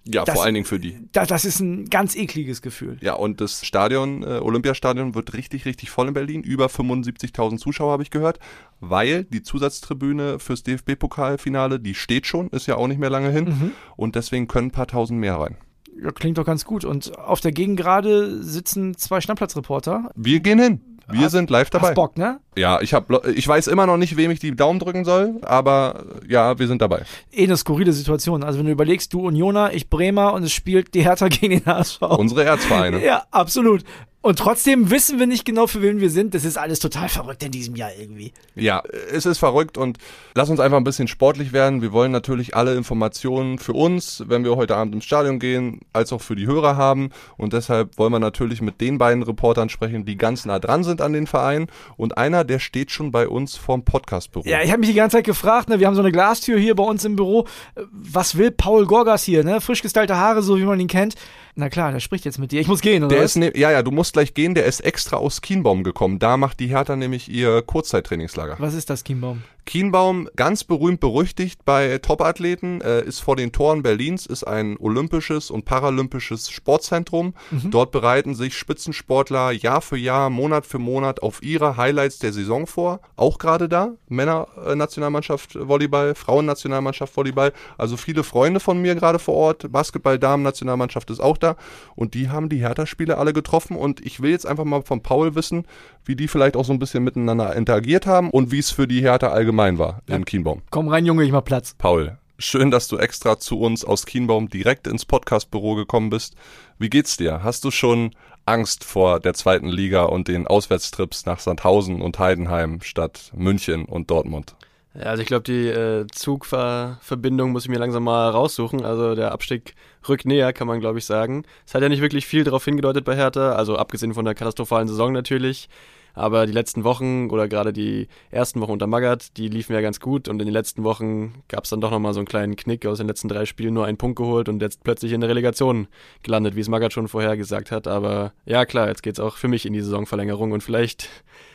Ja, 0.07 0.25
Das- 0.25 0.35
vor 0.35 0.45
allen 0.45 0.55
Dingen 0.55 0.67
für 0.67 0.79
die. 0.81 0.99
Da, 1.13 1.27
das 1.27 1.45
ist 1.45 1.61
ein 1.61 1.85
ganz 1.91 2.17
ekliges 2.17 2.63
Gefühl. 2.63 2.97
Ja, 3.01 3.15
und 3.15 3.41
das 3.41 3.65
Stadion, 3.67 4.23
äh, 4.23 4.39
Olympiastadion, 4.41 5.15
wird 5.15 5.35
richtig, 5.35 5.67
richtig 5.67 5.91
voll 5.91 6.09
in 6.09 6.15
Berlin. 6.15 6.43
Über 6.43 6.69
75.000 6.69 7.59
Zuschauer 7.59 7.93
habe 7.93 8.03
ich 8.03 8.11
gehört, 8.11 8.39
weil 8.81 9.25
die 9.25 9.43
Zusatztribüne 9.43 10.39
fürs 10.39 10.63
DFB-Pokalfinale, 10.63 11.79
die 11.81 11.95
steht 11.95 12.27
schon, 12.27 12.49
ist 12.49 12.67
ja 12.67 12.77
auch 12.77 12.89
nicht 12.89 12.99
mehr 12.99 13.11
lange 13.11 13.31
hin. 13.31 13.45
Mhm. 13.45 13.71
Und 13.97 14.17
deswegen 14.17 14.49
können 14.49 14.69
ein 14.69 14.73
paar 14.73 14.87
tausend 14.87 15.21
mehr 15.21 15.37
rein. 15.37 15.57
Ja, 16.03 16.11
klingt 16.13 16.39
doch 16.39 16.47
ganz 16.47 16.65
gut. 16.65 16.85
Und 16.85 17.19
auf 17.19 17.41
der 17.41 17.53
Gegengrade 17.53 18.43
sitzen 18.43 18.97
zwei 18.97 19.21
Stammplatzreporter. 19.21 20.11
Wir 20.17 20.41
gehen 20.41 20.59
hin. 20.59 20.81
Wir 21.13 21.23
Hast- 21.27 21.33
sind 21.33 21.51
live 21.51 21.71
dabei. 21.71 21.89
Hast 21.89 21.95
Bock, 21.95 22.17
ne? 22.17 22.41
Ja, 22.57 22.81
ich 22.81 22.93
hab, 22.95 23.11
ich 23.27 23.47
weiß 23.47 23.69
immer 23.69 23.87
noch 23.87 23.97
nicht, 23.97 24.17
wem 24.17 24.31
ich 24.31 24.41
die 24.41 24.55
Daumen 24.55 24.79
drücken 24.79 25.05
soll, 25.05 25.37
aber 25.43 26.05
äh, 26.29 26.33
ja, 26.33 26.59
wir 26.59 26.67
sind 26.67 26.83
dabei. 26.83 27.03
Eh 27.33 27.45
eine 27.45 27.57
skurrile 27.57 27.93
Situation. 27.93 28.43
Also 28.43 28.59
wenn 28.59 28.67
du 28.67 28.73
überlegst, 28.73 29.13
du 29.13 29.21
Unioner, 29.27 29.73
ich 29.73 29.89
Bremer 29.89 30.33
und 30.35 30.43
es 30.43 30.53
spielt 30.53 30.95
die 30.95 31.03
Hertha 31.03 31.29
gegen 31.29 31.61
den 31.61 31.67
HSV. 31.67 32.03
Unsere 32.03 32.45
Erzvereine. 32.45 33.05
Ja, 33.05 33.25
absolut. 33.31 33.85
Und 34.23 34.39
trotzdem 34.39 34.91
wissen 34.91 35.19
wir 35.19 35.27
nicht 35.27 35.47
genau, 35.47 35.67
für 35.67 35.81
wen 35.81 36.01
wir 36.01 36.11
sind. 36.11 36.35
Das 36.35 36.45
ist 36.45 36.59
alles 36.59 36.79
total 36.79 37.09
verrückt 37.09 37.43
in 37.43 37.53
diesem 37.53 37.75
Jahr 37.75 37.91
irgendwie. 37.99 38.33
Ja, 38.55 38.83
es 39.11 39.25
ist 39.25 39.39
verrückt 39.39 39.79
und 39.79 39.97
lass 40.35 40.51
uns 40.51 40.61
einfach 40.61 40.77
ein 40.77 40.85
bisschen 40.85 41.09
sportlich 41.09 41.55
werden. 41.55 41.81
Wir 41.81 41.93
wollen 41.93 42.13
natürlich 42.13 42.55
alle 42.55 42.75
Informationen 42.75 43.59
für 43.59 43.73
uns, 43.73 44.23
wenn 44.27 44.45
wir 44.45 44.57
heute 44.57 44.77
Abend 44.77 44.95
ins 44.95 45.07
Stadion 45.07 45.39
gehen, 45.39 45.81
als 45.95 46.13
auch 46.13 46.21
für 46.21 46.37
die 46.37 46.47
Hörer 46.47 46.77
haben. 46.77 47.11
Und 47.39 47.55
deshalb 47.55 47.97
wollen 47.97 48.13
wir 48.13 48.19
natürlich 48.19 48.61
mit 48.61 48.83
den 48.83 48.99
beiden 48.99 49.23
Reportern 49.23 49.71
sprechen, 49.71 50.05
die 50.05 50.19
ganz 50.19 50.45
nah 50.45 50.59
dran 50.59 50.85
sind 50.85 51.01
an 51.01 51.15
den 51.15 51.27
Verein. 51.27 51.69
Und 51.97 52.19
einer, 52.19 52.45
der 52.45 52.59
steht 52.59 52.91
schon 52.91 53.13
bei 53.13 53.27
uns 53.27 53.57
vorm 53.57 53.87
Podcastbüro. 53.87 54.47
Ja, 54.47 54.61
ich 54.63 54.71
habe 54.71 54.81
mich 54.81 54.91
die 54.91 54.97
ganze 54.97 55.17
Zeit 55.17 55.25
gefragt, 55.25 55.71
ne, 55.71 55.81
wir 55.81 55.87
haben 55.87 55.95
so 55.95 56.03
eine 56.03 56.13
Glastür 56.13 56.59
hier 56.59 56.75
bei 56.75 56.85
uns 56.85 57.07
im 57.07 57.17
Büro. 57.17 57.47
Was 57.91 58.37
will 58.37 58.51
Paul 58.51 58.85
Gorgas 58.85 59.23
hier, 59.23 59.45
ne? 59.45 59.63
Frisch 59.63 59.81
gestylte 59.81 60.19
Haare, 60.19 60.43
so 60.43 60.59
wie 60.59 60.65
man 60.65 60.79
ihn 60.79 60.89
kennt. 60.89 61.15
Na 61.55 61.69
klar, 61.69 61.93
der 61.93 62.01
spricht 62.01 62.25
jetzt 62.25 62.39
mit 62.39 62.53
dir. 62.53 62.61
Ich 62.61 62.69
muss 62.69 62.81
gehen, 62.81 63.03
oder? 63.05 63.15
Der 63.15 63.25
was? 63.25 63.33
ist 63.33 63.37
ne, 63.37 63.57
ja, 63.57 63.71
ja, 63.71 63.83
du 63.83 63.91
musst 63.91 64.13
gleich 64.13 64.35
gehen. 64.35 64.55
Der 64.55 64.65
ist 64.67 64.81
extra 64.81 65.17
aus 65.17 65.41
Kienbaum 65.41 65.85
gekommen. 65.85 66.19
Da 66.19 66.37
macht 66.37 66.61
die 66.61 66.69
Hertha 66.69 66.97
nämlich 66.97 67.31
ihr 67.31 67.63
Kurzzeittrainingslager. 67.63 68.57
Was 68.59 68.75
ist 68.75 68.91
das, 68.91 69.05
Kienbaum? 69.05 69.43
Kienbaum, 69.67 70.29
ganz 70.37 70.65
berühmt 70.65 71.01
berüchtigt 71.01 71.65
bei 71.65 71.99
Topathleten, 71.99 72.81
äh, 72.81 73.05
ist 73.05 73.21
vor 73.21 73.37
den 73.37 73.53
Toren 73.53 73.83
Berlins, 73.83 74.27
ist 74.27 74.43
ein 74.43 74.77
olympisches 74.79 75.51
und 75.51 75.65
paralympisches 75.65 76.51
Sportzentrum. 76.51 77.35
Dort 77.71 77.93
bereiten 77.93 78.35
sich 78.35 78.57
Spitzensportler 78.57 79.53
Jahr 79.53 79.81
für 79.81 79.97
Jahr, 79.97 80.29
Monat 80.31 80.67
für 80.67 80.79
Monat 80.79 81.23
auf 81.23 81.43
ihre 81.43 81.77
Highlights 81.77 82.19
der 82.19 82.33
Saison 82.33 82.67
vor. 82.67 83.01
Auch 83.17 83.39
gerade 83.39 83.69
da, 83.69 83.93
Männer-Nationalmannschaft 84.09 85.55
Volleyball, 85.55 86.15
Frauen-Nationalmannschaft 86.15 87.17
Volleyball. 87.17 87.53
Also 87.79 87.97
viele 87.97 88.25
Freunde 88.25 88.61
von 88.61 88.81
mir 88.83 88.95
gerade 88.97 89.19
vor 89.19 89.35
Ort. 89.35 89.71
Basketball-Damen-Nationalmannschaft 89.71 91.11
ist 91.11 91.21
auch 91.21 91.39
da. 91.43 91.57
Und 91.97 92.15
die 92.15 92.29
haben 92.29 92.49
die 92.49 92.59
Hertha-Spiele 92.59 93.19
alle 93.19 93.33
getroffen. 93.33 93.77
Und 93.77 94.05
ich 94.05 94.21
will 94.21 94.31
jetzt 94.31 94.47
einfach 94.47 94.65
mal 94.65 94.83
von 94.83 95.03
Paul 95.03 95.35
wissen, 95.35 95.67
wie 96.05 96.17
die 96.17 96.29
vielleicht 96.29 96.57
auch 96.57 96.65
so 96.65 96.73
ein 96.73 96.79
bisschen 96.79 97.05
miteinander 97.05 97.55
interagiert 97.55 98.07
haben 98.07 98.31
und 98.31 98.51
wie 98.53 98.59
es 98.59 98.71
für 98.71 98.87
die 98.87 99.03
Hertha 99.03 99.29
allgemein 99.29 99.79
war 99.79 100.03
in 100.07 100.25
Kienbaum. 100.25 100.63
Komm 100.71 100.89
rein, 100.89 101.07
Junge, 101.07 101.25
ich 101.25 101.33
mach 101.33 101.45
Platz. 101.45 101.75
Paul, 101.77 102.19
schön, 102.39 102.71
dass 102.71 102.89
du 102.89 102.97
extra 102.97 103.39
zu 103.39 103.61
uns 103.61 103.85
aus 103.85 104.07
Kienbaum 104.07 104.49
direkt 104.49 104.87
ins 104.87 105.05
Podcastbüro 105.05 105.75
gekommen 105.75 106.11
bist. 106.11 106.35
Wie 106.79 106.91
geht's 106.91 107.17
dir? 107.17 107.43
Hast 107.43 107.65
du 107.65 107.71
schon 107.71 108.13
Angst 108.47 108.85
vor 108.85 109.21
der 109.21 109.35
zweiten 109.35 109.69
Liga 109.69 110.05
und 110.05 110.29
den 110.29 110.47
Auswärtstrips 110.47 111.27
nach 111.27 111.39
Sandhausen 111.39 112.03
und 112.03 112.19
Heidenheim 112.19 112.81
statt 112.83 113.31
München 113.35 113.85
und 113.85 114.11
Dortmund? 114.11 114.57
Ja, 114.95 115.03
also 115.03 115.23
ich 115.23 115.29
glaube, 115.29 115.45
die 115.45 115.69
äh, 115.69 116.07
Zugverbindung 116.11 117.53
muss 117.53 117.65
ich 117.65 117.71
mir 117.71 117.79
langsam 117.79 118.05
mal 118.05 118.29
raussuchen. 118.31 118.85
Also 118.85 119.15
der 119.15 119.33
Abstieg 119.33 119.75
rückt 120.09 120.27
näher, 120.27 120.53
kann 120.53 120.67
man 120.67 120.81
glaube 120.81 120.99
ich 120.99 121.05
sagen. 121.05 121.45
Es 121.67 121.75
hat 121.75 121.83
ja 121.83 121.89
nicht 121.89 122.03
wirklich 122.03 122.27
viel 122.27 122.45
darauf 122.45 122.65
hingedeutet 122.65 123.05
bei 123.05 123.17
Hertha, 123.17 123.53
also 123.53 123.77
abgesehen 123.77 124.15
von 124.15 124.25
der 124.25 124.35
katastrophalen 124.35 124.89
Saison 124.89 125.13
natürlich. 125.13 125.69
Aber 126.15 126.47
die 126.47 126.53
letzten 126.53 126.85
Wochen 126.85 127.31
oder 127.31 127.49
gerade 127.49 127.73
die 127.73 128.09
ersten 128.31 128.61
Wochen 128.61 128.73
unter 128.73 128.87
Magath, 128.87 129.37
die 129.37 129.49
liefen 129.49 129.75
ja 129.75 129.81
ganz 129.81 130.01
gut 130.01 130.29
und 130.29 130.41
in 130.41 130.47
den 130.47 130.53
letzten 130.53 130.83
Wochen 130.83 131.43
gab 131.49 131.65
es 131.65 131.71
dann 131.71 131.81
doch 131.81 131.91
nochmal 131.91 132.15
so 132.15 132.21
einen 132.21 132.27
kleinen 132.27 132.57
Knick 132.57 132.85
aus 132.87 132.99
den 132.99 133.07
letzten 133.07 133.29
drei 133.29 133.47
Spielen, 133.47 133.75
nur 133.75 133.87
einen 133.87 133.97
Punkt 133.97 134.17
geholt 134.17 134.49
und 134.49 134.61
jetzt 134.61 134.83
plötzlich 134.83 135.13
in 135.13 135.21
der 135.21 135.31
Relegation 135.31 135.87
gelandet, 136.23 136.57
wie 136.57 136.61
es 136.61 136.69
Magath 136.69 136.93
schon 136.93 137.09
vorher 137.09 137.37
gesagt 137.37 137.71
hat. 137.71 137.87
Aber 137.87 138.33
ja 138.45 138.65
klar, 138.65 138.89
jetzt 138.89 139.03
geht's 139.03 139.21
auch 139.21 139.37
für 139.37 139.49
mich 139.49 139.67
in 139.67 139.73
die 139.73 139.81
Saisonverlängerung 139.81 140.53
und 140.53 140.63
vielleicht 140.63 141.09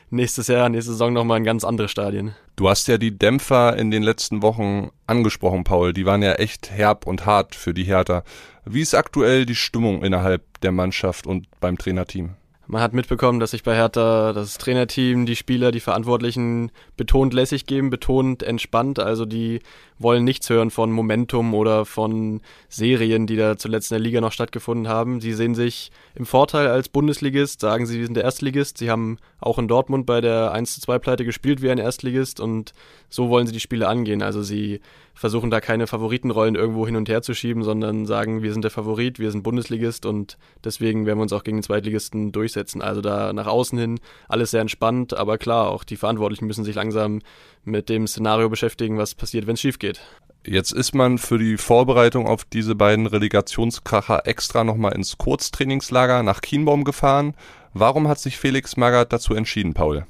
nächstes 0.09 0.47
Jahr, 0.47 0.69
nächste 0.69 0.91
Saison 0.91 1.13
nochmal 1.13 1.39
in 1.39 1.43
ganz 1.43 1.63
andere 1.63 1.87
Stadien. 1.87 2.35
Du 2.55 2.69
hast 2.69 2.87
ja 2.87 2.97
die 2.97 3.17
Dämpfer 3.17 3.77
in 3.77 3.91
den 3.91 4.03
letzten 4.03 4.41
Wochen 4.41 4.91
angesprochen, 5.07 5.63
Paul. 5.63 5.93
Die 5.93 6.05
waren 6.05 6.23
ja 6.23 6.33
echt 6.33 6.71
herb 6.71 7.05
und 7.05 7.25
hart 7.25 7.55
für 7.55 7.73
die 7.73 7.83
Hertha. 7.83 8.23
Wie 8.65 8.81
ist 8.81 8.95
aktuell 8.95 9.45
die 9.45 9.55
Stimmung 9.55 10.03
innerhalb 10.03 10.41
der 10.61 10.71
Mannschaft 10.71 11.27
und 11.27 11.47
beim 11.59 11.77
Trainerteam? 11.77 12.35
Man 12.67 12.81
hat 12.81 12.93
mitbekommen, 12.93 13.39
dass 13.39 13.51
sich 13.51 13.61
bei 13.61 13.75
Hertha 13.75 14.33
das 14.33 14.57
Trainerteam, 14.57 15.27
die 15.27 15.35
Spieler, 15.35 15.71
die 15.71 15.79
Verantwortlichen 15.79 16.71
betont 16.97 17.33
lässig 17.33 17.67
geben, 17.67 17.91
betont 17.91 18.41
entspannt. 18.41 18.97
Also 18.97 19.25
die 19.25 19.59
wollen 19.97 20.23
nichts 20.23 20.49
hören 20.49 20.71
von 20.71 20.91
Momentum 20.91 21.53
oder 21.53 21.85
von 21.85 22.41
Serien, 22.67 23.27
die 23.27 23.37
da 23.37 23.57
zuletzt 23.57 23.91
in 23.91 23.95
der 23.95 24.03
Liga 24.03 24.21
noch 24.21 24.31
stattgefunden 24.31 24.87
haben. 24.87 25.21
Sie 25.21 25.33
sehen 25.33 25.55
sich 25.55 25.91
im 26.15 26.25
Vorteil 26.25 26.67
als 26.67 26.89
Bundesligist, 26.89 27.61
sagen 27.61 27.85
sie, 27.85 27.99
wir 27.99 28.05
sind 28.05 28.15
der 28.15 28.23
Erstligist. 28.23 28.77
Sie 28.77 28.91
haben 28.91 29.17
auch 29.39 29.57
in 29.57 29.67
Dortmund 29.67 30.05
bei 30.05 30.21
der 30.21 30.51
1 30.51 30.75
zu 30.75 30.81
2 30.81 30.99
Pleite 30.99 31.25
gespielt 31.25 31.61
wie 31.61 31.71
ein 31.71 31.77
Erstligist 31.77 32.39
und 32.39 32.73
so 33.09 33.29
wollen 33.29 33.47
sie 33.47 33.53
die 33.53 33.59
Spiele 33.59 33.87
angehen. 33.87 34.21
Also 34.21 34.43
sie 34.43 34.81
versuchen 35.13 35.49
da 35.49 35.61
keine 35.61 35.87
Favoritenrollen 35.87 36.55
irgendwo 36.55 36.85
hin 36.85 36.97
und 36.97 37.07
her 37.07 37.21
zu 37.21 37.33
schieben, 37.33 37.63
sondern 37.63 38.05
sagen, 38.05 38.43
wir 38.43 38.51
sind 38.51 38.63
der 38.63 38.71
Favorit, 38.71 39.17
wir 39.17 39.31
sind 39.31 39.43
Bundesligist 39.43 40.05
und 40.05 40.37
deswegen 40.63 41.05
werden 41.05 41.19
wir 41.19 41.23
uns 41.23 41.31
auch 41.31 41.43
gegen 41.43 41.57
den 41.57 41.63
Zweitligisten 41.63 42.33
durchsetzen. 42.33 42.81
Also 42.81 42.99
da 42.99 43.31
nach 43.31 43.47
außen 43.47 43.79
hin 43.79 43.99
alles 44.27 44.51
sehr 44.51 44.59
entspannt, 44.59 45.13
aber 45.13 45.37
klar, 45.37 45.69
auch 45.69 45.85
die 45.85 45.95
Verantwortlichen 45.95 46.47
müssen 46.47 46.65
sich 46.65 46.75
langsam 46.75 47.21
mit 47.65 47.89
dem 47.89 48.07
Szenario 48.07 48.49
beschäftigen, 48.49 48.97
was 48.97 49.15
passiert, 49.15 49.47
wenn 49.47 49.55
es 49.55 49.61
schief 49.61 49.79
geht. 49.79 50.01
Jetzt 50.45 50.71
ist 50.71 50.93
man 50.93 51.17
für 51.17 51.39
die 51.39 51.57
Vorbereitung 51.57 52.27
auf 52.27 52.45
diese 52.45 52.75
beiden 52.75 53.07
Relegationskracher 53.07 54.27
extra 54.27 54.63
nochmal 54.63 54.93
ins 54.93 55.17
Kurztrainingslager 55.17 56.21
nach 56.21 56.41
Kienbaum 56.41 56.83
gefahren. 56.83 57.33
Warum 57.73 58.07
hat 58.07 58.19
sich 58.19 58.37
Felix 58.37 58.77
Magath 58.77 59.11
dazu 59.11 59.33
entschieden, 59.33 59.73
Paul? 59.73 60.05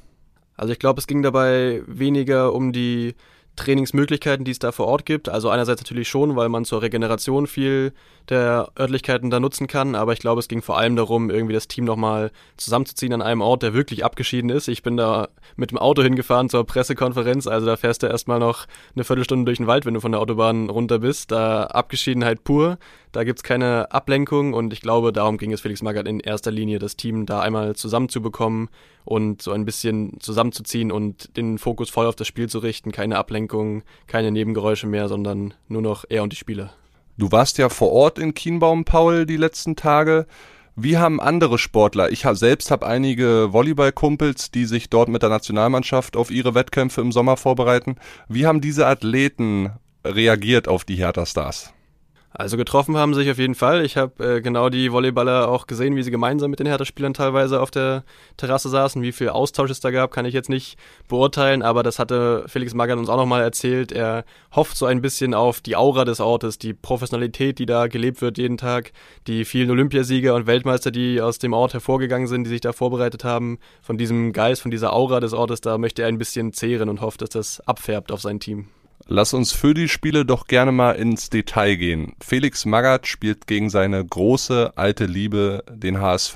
Also 0.57 0.73
ich 0.73 0.79
glaube, 0.79 0.99
es 0.99 1.07
ging 1.07 1.21
dabei 1.21 1.81
weniger 1.87 2.53
um 2.53 2.73
die 2.73 3.15
Trainingsmöglichkeiten, 3.55 4.45
die 4.45 4.51
es 4.51 4.59
da 4.59 4.71
vor 4.71 4.87
Ort 4.87 5.05
gibt. 5.05 5.29
Also 5.29 5.49
einerseits 5.49 5.81
natürlich 5.81 6.09
schon, 6.09 6.35
weil 6.35 6.49
man 6.49 6.65
zur 6.65 6.81
Regeneration 6.81 7.47
viel 7.47 7.93
der 8.29 8.69
Örtlichkeiten 8.79 9.29
da 9.29 9.39
nutzen 9.39 9.67
kann, 9.67 9.95
aber 9.95 10.13
ich 10.13 10.19
glaube, 10.19 10.39
es 10.39 10.47
ging 10.47 10.61
vor 10.61 10.77
allem 10.77 10.95
darum, 10.95 11.29
irgendwie 11.29 11.53
das 11.53 11.67
Team 11.67 11.85
nochmal 11.85 12.31
zusammenzuziehen 12.57 13.13
an 13.13 13.21
einem 13.21 13.41
Ort, 13.41 13.63
der 13.63 13.73
wirklich 13.73 14.03
abgeschieden 14.03 14.49
ist. 14.49 14.67
Ich 14.67 14.81
bin 14.81 14.97
da 14.97 15.29
mit 15.55 15.71
dem 15.71 15.77
Auto 15.77 16.01
hingefahren 16.01 16.49
zur 16.49 16.65
Pressekonferenz, 16.65 17.47
also 17.47 17.65
da 17.65 17.77
fährst 17.77 18.03
du 18.03 18.07
erstmal 18.07 18.39
noch 18.39 18.65
eine 18.95 19.03
Viertelstunde 19.03 19.45
durch 19.45 19.57
den 19.57 19.67
Wald, 19.67 19.85
wenn 19.85 19.93
du 19.93 20.01
von 20.01 20.11
der 20.11 20.21
Autobahn 20.21 20.69
runter 20.69 20.99
bist. 20.99 21.31
Da 21.31 21.65
Abgeschiedenheit 21.65 22.43
pur, 22.43 22.77
da 23.11 23.23
gibt's 23.23 23.43
keine 23.43 23.91
Ablenkung 23.91 24.53
und 24.53 24.73
ich 24.73 24.81
glaube, 24.81 25.13
darum 25.13 25.37
ging 25.37 25.53
es 25.53 25.61
Felix 25.61 25.81
Magath 25.81 26.07
in 26.07 26.19
erster 26.19 26.51
Linie, 26.51 26.79
das 26.79 26.95
Team 26.95 27.25
da 27.25 27.41
einmal 27.41 27.75
zusammenzubekommen 27.75 28.69
und 29.05 29.41
so 29.41 29.51
ein 29.51 29.65
bisschen 29.65 30.19
zusammenzuziehen 30.19 30.91
und 30.91 31.37
den 31.37 31.59
Fokus 31.59 31.91
voll 31.91 32.07
auf 32.07 32.15
das 32.15 32.27
Spiel 32.27 32.49
zu 32.49 32.59
richten. 32.59 32.91
Keine 32.91 33.17
Ablenkung, 33.17 33.44
keine 34.07 34.31
Nebengeräusche 34.31 34.87
mehr, 34.87 35.07
sondern 35.07 35.53
nur 35.67 35.81
noch 35.81 36.05
er 36.09 36.23
und 36.23 36.31
die 36.31 36.37
Spieler. 36.37 36.73
Du 37.17 37.31
warst 37.31 37.57
ja 37.57 37.69
vor 37.69 37.91
Ort 37.91 38.19
in 38.19 38.33
Kienbaum, 38.33 38.83
Paul, 38.83 39.25
die 39.25 39.37
letzten 39.37 39.75
Tage. 39.75 40.27
Wie 40.75 40.97
haben 40.97 41.21
andere 41.21 41.57
Sportler, 41.57 42.11
ich 42.11 42.25
selbst 42.33 42.69
habe 42.69 42.85
einige 42.85 43.53
Volleyballkumpels, 43.53 44.51
die 44.51 44.65
sich 44.65 44.89
dort 44.89 45.07
mit 45.07 45.21
der 45.21 45.29
Nationalmannschaft 45.29 46.17
auf 46.17 46.31
ihre 46.31 46.53
Wettkämpfe 46.53 46.99
im 46.99 47.13
Sommer 47.13 47.37
vorbereiten. 47.37 47.95
Wie 48.27 48.45
haben 48.45 48.59
diese 48.59 48.85
Athleten 48.85 49.71
reagiert 50.03 50.67
auf 50.67 50.83
die 50.83 50.95
Hertha 50.95 51.25
Stars? 51.25 51.74
Also 52.37 52.57
getroffen 52.57 52.97
haben 52.97 53.13
sie 53.13 53.21
sich 53.21 53.31
auf 53.31 53.37
jeden 53.37 53.55
Fall. 53.55 53.85
Ich 53.85 53.95
habe 53.95 54.35
äh, 54.35 54.41
genau 54.41 54.67
die 54.67 54.91
Volleyballer 54.91 55.47
auch 55.47 55.67
gesehen, 55.67 55.95
wie 55.95 56.03
sie 56.03 56.11
gemeinsam 56.11 56.51
mit 56.51 56.59
den 56.59 56.67
Hertha-Spielern 56.67 57.13
teilweise 57.13 57.61
auf 57.61 57.71
der 57.71 58.03
Terrasse 58.35 58.67
saßen. 58.67 59.01
Wie 59.01 59.13
viel 59.13 59.29
Austausch 59.29 59.71
es 59.71 59.79
da 59.79 59.89
gab, 59.89 60.11
kann 60.11 60.25
ich 60.25 60.33
jetzt 60.33 60.49
nicht 60.49 60.77
beurteilen, 61.07 61.61
aber 61.61 61.81
das 61.81 61.97
hatte 61.97 62.43
Felix 62.47 62.73
Magath 62.73 62.97
uns 62.99 63.07
auch 63.07 63.15
nochmal 63.15 63.41
erzählt. 63.41 63.93
Er 63.93 64.25
hofft 64.53 64.75
so 64.75 64.85
ein 64.85 65.01
bisschen 65.01 65.33
auf 65.33 65.61
die 65.61 65.77
Aura 65.77 66.03
des 66.03 66.19
Ortes, 66.19 66.59
die 66.59 66.73
Professionalität, 66.73 67.57
die 67.57 67.65
da 67.65 67.87
gelebt 67.87 68.21
wird 68.21 68.37
jeden 68.37 68.57
Tag, 68.57 68.91
die 69.27 69.45
vielen 69.45 69.71
Olympiasieger 69.71 70.35
und 70.35 70.45
Weltmeister, 70.45 70.91
die 70.91 71.21
aus 71.21 71.39
dem 71.39 71.53
Ort 71.53 71.73
hervorgegangen 71.73 72.27
sind, 72.27 72.43
die 72.43 72.49
sich 72.49 72.61
da 72.61 72.73
vorbereitet 72.73 73.23
haben. 73.23 73.59
Von 73.81 73.97
diesem 73.97 74.33
Geist, 74.33 74.61
von 74.61 74.71
dieser 74.71 74.91
Aura 74.91 75.21
des 75.21 75.31
Ortes, 75.31 75.61
da 75.61 75.77
möchte 75.77 76.01
er 76.01 76.09
ein 76.09 76.17
bisschen 76.17 76.51
zehren 76.51 76.89
und 76.89 76.99
hofft, 76.99 77.21
dass 77.21 77.29
das 77.29 77.61
abfärbt 77.61 78.11
auf 78.11 78.19
sein 78.19 78.41
Team. 78.41 78.67
Lass 79.07 79.35
uns 79.35 79.51
für 79.51 79.75
die 79.75 79.87
Spiele 79.87 80.25
doch 80.25 80.47
gerne 80.47 80.71
mal 80.71 80.93
ins 80.93 81.29
Detail 81.29 81.75
gehen. 81.75 82.15
Felix 82.23 82.65
Magath 82.65 83.05
spielt 83.05 83.45
gegen 83.45 83.69
seine 83.69 84.03
große 84.03 84.73
alte 84.75 85.05
Liebe, 85.05 85.63
den 85.69 86.01
HSV. 86.01 86.35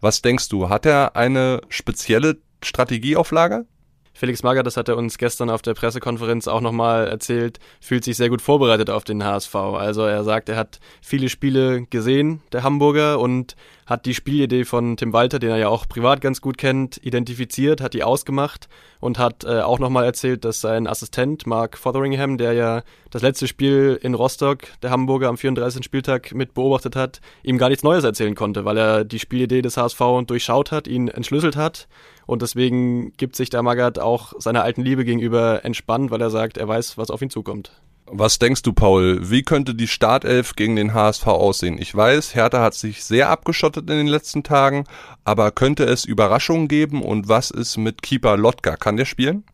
Was 0.00 0.20
denkst 0.20 0.48
du, 0.48 0.68
hat 0.68 0.86
er 0.86 1.14
eine 1.14 1.60
spezielle 1.68 2.38
Strategie 2.64 3.14
auf 3.14 3.30
Lager? 3.30 3.64
Felix 4.12 4.42
Magath, 4.42 4.66
das 4.66 4.76
hat 4.76 4.88
er 4.88 4.96
uns 4.96 5.18
gestern 5.18 5.50
auf 5.50 5.62
der 5.62 5.74
Pressekonferenz 5.74 6.48
auch 6.48 6.60
nochmal 6.60 7.06
erzählt, 7.06 7.60
fühlt 7.80 8.02
sich 8.02 8.16
sehr 8.16 8.28
gut 8.28 8.42
vorbereitet 8.42 8.90
auf 8.90 9.04
den 9.04 9.24
HSV. 9.24 9.54
Also 9.54 10.02
er 10.02 10.24
sagt, 10.24 10.48
er 10.48 10.56
hat 10.56 10.80
viele 11.00 11.28
Spiele 11.28 11.86
gesehen, 11.86 12.40
der 12.52 12.64
Hamburger, 12.64 13.20
und 13.20 13.54
hat 13.86 14.06
die 14.06 14.14
Spielidee 14.14 14.64
von 14.64 14.96
Tim 14.96 15.12
Walter, 15.12 15.38
den 15.38 15.50
er 15.50 15.58
ja 15.58 15.68
auch 15.68 15.88
privat 15.88 16.20
ganz 16.20 16.40
gut 16.40 16.58
kennt, 16.58 16.98
identifiziert, 17.04 17.80
hat 17.80 17.94
die 17.94 18.04
ausgemacht 18.04 18.68
und 19.00 19.18
hat 19.18 19.44
äh, 19.44 19.60
auch 19.60 19.78
nochmal 19.78 20.04
erzählt, 20.04 20.44
dass 20.44 20.60
sein 20.60 20.86
Assistent 20.86 21.46
Mark 21.46 21.76
Fotheringham, 21.76 22.38
der 22.38 22.52
ja 22.54 22.82
das 23.10 23.22
letzte 23.22 23.46
Spiel 23.46 23.98
in 24.00 24.14
Rostock, 24.14 24.60
der 24.82 24.90
Hamburger 24.90 25.28
am 25.28 25.36
34. 25.36 25.84
Spieltag 25.84 26.34
mit 26.34 26.54
beobachtet 26.54 26.96
hat, 26.96 27.20
ihm 27.42 27.58
gar 27.58 27.68
nichts 27.68 27.84
Neues 27.84 28.04
erzählen 28.04 28.34
konnte, 28.34 28.64
weil 28.64 28.78
er 28.78 29.04
die 29.04 29.18
Spielidee 29.18 29.62
des 29.62 29.76
HSV 29.76 30.00
durchschaut 30.26 30.72
hat, 30.72 30.88
ihn 30.88 31.08
entschlüsselt 31.08 31.56
hat 31.56 31.88
und 32.26 32.42
deswegen 32.42 33.12
gibt 33.16 33.36
sich 33.36 33.50
der 33.50 33.62
Magath 33.62 33.98
auch 33.98 34.32
seiner 34.38 34.62
alten 34.62 34.82
Liebe 34.82 35.04
gegenüber 35.04 35.64
entspannt, 35.64 36.10
weil 36.10 36.20
er 36.20 36.30
sagt, 36.30 36.56
er 36.56 36.68
weiß, 36.68 36.96
was 36.96 37.10
auf 37.10 37.20
ihn 37.20 37.30
zukommt. 37.30 37.72
Was 38.06 38.38
denkst 38.38 38.62
du, 38.62 38.74
Paul? 38.74 39.30
Wie 39.30 39.42
könnte 39.42 39.74
die 39.74 39.88
Startelf 39.88 40.56
gegen 40.56 40.76
den 40.76 40.92
HSV 40.92 41.26
aussehen? 41.26 41.78
Ich 41.78 41.94
weiß, 41.94 42.34
Hertha 42.34 42.60
hat 42.60 42.74
sich 42.74 43.02
sehr 43.02 43.30
abgeschottet 43.30 43.88
in 43.88 43.96
den 43.96 44.06
letzten 44.06 44.42
Tagen, 44.42 44.84
aber 45.24 45.50
könnte 45.50 45.84
es 45.84 46.04
Überraschungen 46.04 46.68
geben 46.68 47.02
und 47.02 47.28
was 47.28 47.50
ist 47.50 47.78
mit 47.78 48.02
Keeper 48.02 48.36
Lotka? 48.36 48.76
Kann 48.76 48.98
der 48.98 49.06
spielen? 49.06 49.44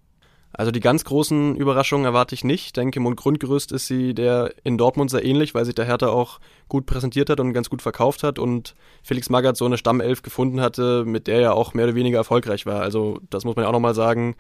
Also 0.53 0.73
die 0.73 0.81
ganz 0.81 1.05
großen 1.05 1.55
Überraschungen 1.55 2.07
erwarte 2.07 2.35
ich 2.35 2.43
nicht. 2.43 2.67
Ich 2.67 2.73
denke, 2.73 2.99
im 2.99 3.15
Grundgerüst 3.15 3.71
ist 3.71 3.87
sie 3.87 4.15
der 4.15 4.53
in 4.65 4.79
Dortmund 4.79 5.11
sehr 5.11 5.25
ähnlich, 5.25 5.55
weil 5.55 5.65
sich 5.65 5.77
der 5.77 5.85
Hertha 5.85 6.09
auch 6.09 6.41
gut 6.69 6.87
präsentiert 6.87 7.31
hat 7.31 7.39
und 7.39 7.53
ganz 7.53 7.71
gut 7.71 7.83
verkauft 7.83 8.25
hat 8.25 8.41
und 8.41 8.75
Felix 9.05 9.31
Magath 9.31 9.57
so 9.57 9.65
eine 9.65 9.79
Stammelf 9.79 10.23
gefunden 10.23 10.61
hatte, 10.61 11.05
mit 11.05 11.29
der 11.29 11.41
er 11.41 11.55
auch 11.55 11.73
mehr 11.73 11.85
oder 11.85 11.95
weniger 11.95 12.19
erfolgreich 12.19 12.67
war. 12.67 12.83
Also 12.83 13.21
das 13.31 13.45
muss 13.45 13.55
man 13.55 13.63
ja 13.63 13.69
auch 13.69 13.73
nochmal 13.73 13.95
sagen. 13.95 14.35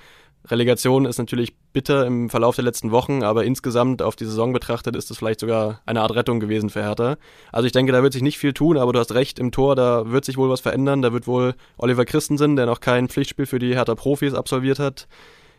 Relegation 0.48 1.04
ist 1.04 1.18
natürlich 1.18 1.54
bitter 1.72 2.06
im 2.06 2.30
Verlauf 2.30 2.56
der 2.56 2.64
letzten 2.64 2.90
Wochen, 2.90 3.22
aber 3.22 3.44
insgesamt 3.44 4.02
auf 4.02 4.16
die 4.16 4.24
Saison 4.24 4.52
betrachtet 4.52 4.96
ist 4.96 5.10
es 5.10 5.18
vielleicht 5.18 5.40
sogar 5.40 5.80
eine 5.86 6.00
Art 6.00 6.14
Rettung 6.14 6.40
gewesen 6.40 6.70
für 6.70 6.82
Hertha. 6.82 7.16
Also 7.52 7.66
ich 7.66 7.72
denke, 7.72 7.92
da 7.92 8.02
wird 8.02 8.12
sich 8.12 8.22
nicht 8.22 8.38
viel 8.38 8.52
tun, 8.52 8.78
aber 8.78 8.92
du 8.92 8.98
hast 8.98 9.12
recht, 9.12 9.38
im 9.38 9.52
Tor, 9.52 9.76
da 9.76 10.10
wird 10.10 10.24
sich 10.24 10.36
wohl 10.36 10.48
was 10.48 10.60
verändern. 10.60 11.02
Da 11.02 11.12
wird 11.12 11.26
wohl 11.26 11.54
Oliver 11.76 12.04
Christensen, 12.04 12.56
der 12.56 12.66
noch 12.66 12.80
kein 12.80 13.08
Pflichtspiel 13.08 13.46
für 13.46 13.58
die 13.58 13.74
Hertha 13.74 13.94
Profis 13.94 14.34
absolviert 14.34 14.78
hat, 14.78 15.08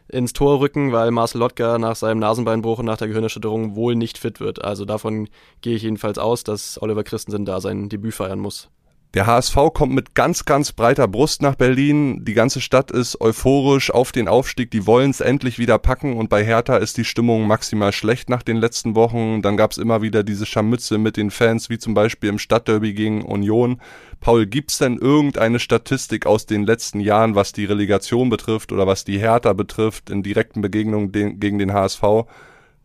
ins 0.07 0.33
Tor 0.33 0.59
rücken, 0.59 0.91
weil 0.91 1.11
Marcel 1.11 1.39
Lotka 1.39 1.77
nach 1.77 1.95
seinem 1.95 2.19
Nasenbeinbruch 2.19 2.79
und 2.79 2.85
nach 2.85 2.97
der 2.97 3.07
Gehirnerschütterung 3.07 3.75
wohl 3.75 3.95
nicht 3.95 4.17
fit 4.17 4.39
wird. 4.39 4.63
Also 4.63 4.85
davon 4.85 5.29
gehe 5.61 5.75
ich 5.75 5.83
jedenfalls 5.83 6.17
aus, 6.17 6.43
dass 6.43 6.81
Oliver 6.81 7.03
Christensen 7.03 7.45
da 7.45 7.61
sein 7.61 7.87
Debüt 7.87 8.15
feiern 8.15 8.39
muss. 8.39 8.69
Der 9.13 9.27
HSV 9.27 9.57
kommt 9.73 9.93
mit 9.93 10.15
ganz, 10.15 10.45
ganz 10.45 10.71
breiter 10.71 11.05
Brust 11.05 11.41
nach 11.41 11.55
Berlin. 11.55 12.23
Die 12.23 12.33
ganze 12.33 12.61
Stadt 12.61 12.91
ist 12.91 13.19
euphorisch 13.19 13.91
auf 13.91 14.13
den 14.13 14.29
Aufstieg. 14.29 14.71
Die 14.71 14.87
wollen 14.87 15.11
es 15.11 15.19
endlich 15.19 15.59
wieder 15.59 15.77
packen. 15.79 16.15
Und 16.15 16.29
bei 16.29 16.45
Hertha 16.45 16.77
ist 16.77 16.95
die 16.95 17.03
Stimmung 17.03 17.45
maximal 17.45 17.91
schlecht 17.91 18.29
nach 18.29 18.41
den 18.41 18.55
letzten 18.55 18.95
Wochen. 18.95 19.41
Dann 19.41 19.57
gab 19.57 19.71
es 19.71 19.77
immer 19.77 20.01
wieder 20.01 20.23
diese 20.23 20.45
Scharmütze 20.45 20.97
mit 20.97 21.17
den 21.17 21.29
Fans, 21.29 21.69
wie 21.69 21.77
zum 21.77 21.93
Beispiel 21.93 22.29
im 22.29 22.39
Stadtderby 22.39 22.93
gegen 22.93 23.25
Union. 23.25 23.81
Paul, 24.21 24.45
gibt's 24.45 24.77
denn 24.77 24.97
irgendeine 24.97 25.59
Statistik 25.59 26.25
aus 26.25 26.45
den 26.45 26.63
letzten 26.63 27.01
Jahren, 27.01 27.35
was 27.35 27.51
die 27.51 27.65
Relegation 27.65 28.29
betrifft 28.29 28.71
oder 28.71 28.87
was 28.87 29.03
die 29.03 29.19
Hertha 29.19 29.51
betrifft, 29.51 30.09
in 30.09 30.23
direkten 30.23 30.61
Begegnungen 30.61 31.11
gegen 31.11 31.59
den 31.59 31.73
HSV, 31.73 32.01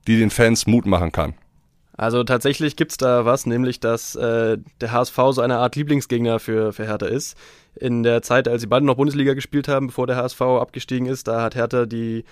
die 0.09 0.19
den 0.19 0.31
Fans 0.31 0.67
Mut 0.67 0.87
machen 0.87 1.13
kann? 1.13 1.35
Also 1.97 2.25
tatsächlich 2.25 2.77
gibt's 2.77 2.97
da 2.97 3.25
was, 3.25 3.47
nämlich 3.47 3.81
dass 3.81 4.15
äh, 4.17 4.59
der 4.81 4.93
HSV 4.93 5.17
so 5.31 5.41
eine 5.41 5.59
Art 5.59 5.77
Lieblingsgegner 5.77 6.39
für, 6.39 6.73
für 6.73 6.87
Hertha 6.87 7.07
ist. 7.07 7.37
In 7.75 8.03
der 8.03 8.23
Zeit, 8.23 8.49
als 8.49 8.63
sie 8.63 8.67
beide 8.67 8.85
noch 8.85 8.97
Bundesliga 8.97 9.35
gespielt 9.35 9.69
haben, 9.69 9.89
bevor 9.89 10.07
der 10.07 10.17
HSV 10.17 10.41
abgestiegen 10.41 11.07
ist, 11.07 11.29
da 11.29 11.43
hat 11.43 11.55
Hertha 11.55 11.87
die 11.87 12.25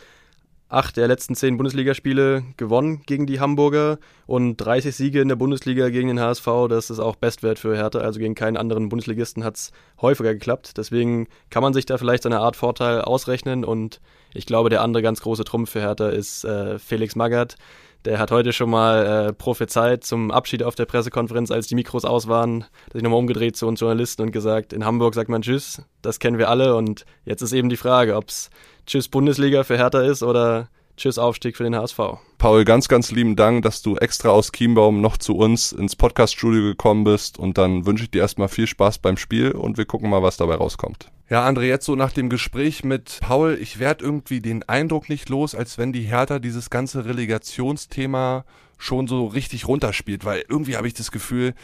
acht 0.69 0.97
der 0.97 1.07
letzten 1.07 1.35
zehn 1.35 1.57
Bundesligaspiele 1.57 2.43
gewonnen 2.57 3.03
gegen 3.07 3.27
die 3.27 3.39
Hamburger 3.39 3.99
und 4.27 4.57
30 4.57 4.95
Siege 4.95 5.21
in 5.21 5.29
der 5.29 5.37
Bundesliga 5.37 5.89
gegen 5.89 6.09
den 6.09 6.21
HSV. 6.21 6.47
Das 6.69 6.91
ist 6.91 6.99
auch 6.99 7.17
Bestwert 7.17 7.59
für 7.59 7.77
Hertha, 7.77 8.01
also 8.01 8.19
gegen 8.19 8.35
keinen 8.35 8.57
anderen 8.57 8.89
Bundesligisten 8.89 9.45
hat's 9.45 9.73
häufiger 10.01 10.35
geklappt. 10.35 10.77
Deswegen 10.77 11.29
kann 11.51 11.63
man 11.63 11.75
sich 11.75 11.87
da 11.87 11.97
vielleicht 11.97 12.27
eine 12.27 12.41
Art 12.41 12.57
Vorteil 12.57 13.03
ausrechnen 13.03 13.65
und 13.65 14.01
ich 14.33 14.47
glaube, 14.47 14.69
der 14.69 14.83
andere 14.83 15.03
ganz 15.03 15.21
große 15.21 15.45
Trumpf 15.45 15.71
für 15.71 15.81
Hertha 15.81 16.09
ist 16.09 16.45
äh, 16.45 16.79
Felix 16.79 17.15
Magath 17.15 17.57
der 18.05 18.19
hat 18.19 18.31
heute 18.31 18.53
schon 18.53 18.71
mal 18.71 19.29
äh, 19.29 19.33
prophezeit 19.33 20.05
zum 20.05 20.31
Abschied 20.31 20.63
auf 20.63 20.75
der 20.75 20.85
Pressekonferenz, 20.85 21.51
als 21.51 21.67
die 21.67 21.75
Mikros 21.75 22.05
aus 22.05 22.29
waren, 22.29 22.65
sich 22.93 23.03
nochmal 23.03 23.19
umgedreht 23.19 23.57
zu 23.57 23.67
uns 23.67 23.81
Journalisten 23.81 24.23
und 24.23 24.31
gesagt, 24.31 24.73
in 24.73 24.85
Hamburg 24.85 25.15
sagt 25.15 25.31
man 25.31 25.43
Tschüss, 25.43 25.83
das 26.03 26.19
kennen 26.19 26.39
wir 26.39 26.51
alle. 26.51 26.77
Und 26.77 27.05
jetzt 27.25 27.43
ist 27.43 27.53
eben 27.53 27.69
die 27.69 27.77
Frage, 27.77 28.17
ob's 28.17 28.51
Tschüss 28.87 29.09
Bundesliga 29.09 29.65
für 29.65 29.79
Hertha 29.79 30.03
ist 30.03 30.23
oder 30.23 30.69
Tschüss 30.97 31.19
Aufstieg 31.19 31.57
für 31.57 31.65
den 31.65 31.75
HSV. 31.75 31.99
Paul, 32.39 32.65
ganz, 32.65 32.89
ganz 32.89 33.11
lieben 33.11 33.37
Dank, 33.37 33.63
dass 33.63 33.83
du 33.83 33.97
extra 33.97 34.29
aus 34.29 34.53
Chiembaum 34.53 35.01
noch 35.01 35.17
zu 35.17 35.37
uns 35.37 35.73
ins 35.73 35.97
Podcaststudio 35.97 36.63
gekommen 36.63 37.05
bist 37.05 37.39
und 37.39 37.59
dann 37.59 37.87
wünsche 37.87 38.05
ich 38.05 38.11
dir 38.11 38.21
erstmal 38.21 38.49
viel 38.49 38.67
Spaß 38.67 38.99
beim 38.99 39.17
Spiel 39.17 39.53
und 39.53 39.77
wir 39.77 39.87
gucken 39.87 40.11
mal, 40.11 40.23
was 40.23 40.37
dabei 40.37 40.55
rauskommt. 40.55 41.11
Ja, 41.29 41.49
André, 41.49 41.63
jetzt 41.63 41.87
so 41.87 41.97
nach 41.97 42.13
dem 42.13 42.29
Gespräch 42.29 42.85
mit 42.85 43.19
Paul, 43.21 43.59
ich 43.61 43.79
werde 43.79 44.05
irgendwie 44.05 44.41
den 44.41 44.63
Eindruck 44.69 45.09
nicht 45.09 45.31
los, 45.31 45.55
als 45.55 45.79
wenn 45.79 45.93
die 45.93 46.03
Hertha 46.03 46.39
dieses 46.39 46.71
ganze 46.71 47.07
Relegationsthema 47.07 48.45
schon 48.79 49.09
so 49.09 49.27
richtig 49.27 49.67
runterspielt, 49.67 50.25
weil 50.25 50.45
irgendwie 50.49 50.77
habe 50.77 50.87
ich 50.87 50.95
das 50.95 51.11
Gefühl, 51.11 51.55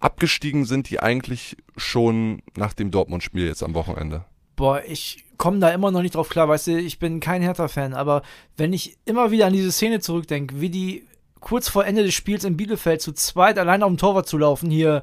abgestiegen 0.00 0.64
sind 0.64 0.90
die 0.90 1.00
eigentlich 1.00 1.56
schon 1.76 2.42
nach 2.56 2.74
dem 2.74 2.90
Dortmund-Spiel 2.90 3.46
jetzt 3.46 3.62
am 3.62 3.74
Wochenende. 3.74 4.24
Boah, 4.56 4.82
ich 4.84 5.24
komme 5.38 5.58
da 5.60 5.70
immer 5.70 5.90
noch 5.90 6.02
nicht 6.02 6.14
drauf 6.14 6.28
klar, 6.28 6.48
weißt 6.48 6.66
du, 6.68 6.78
ich 6.78 6.98
bin 6.98 7.20
kein 7.20 7.42
Hertha-Fan, 7.42 7.94
aber 7.94 8.22
wenn 8.56 8.72
ich 8.72 8.98
immer 9.04 9.30
wieder 9.30 9.46
an 9.46 9.52
diese 9.52 9.72
Szene 9.72 10.00
zurückdenke, 10.00 10.60
wie 10.60 10.70
die 10.70 11.06
kurz 11.40 11.68
vor 11.68 11.86
Ende 11.86 12.02
des 12.04 12.14
Spiels 12.14 12.44
in 12.44 12.56
Bielefeld 12.56 13.00
zu 13.00 13.12
zweit 13.12 13.58
allein 13.58 13.82
auf 13.82 13.90
dem 13.90 13.96
Torwart 13.96 14.26
zu 14.28 14.36
laufen, 14.38 14.70
hier 14.70 15.02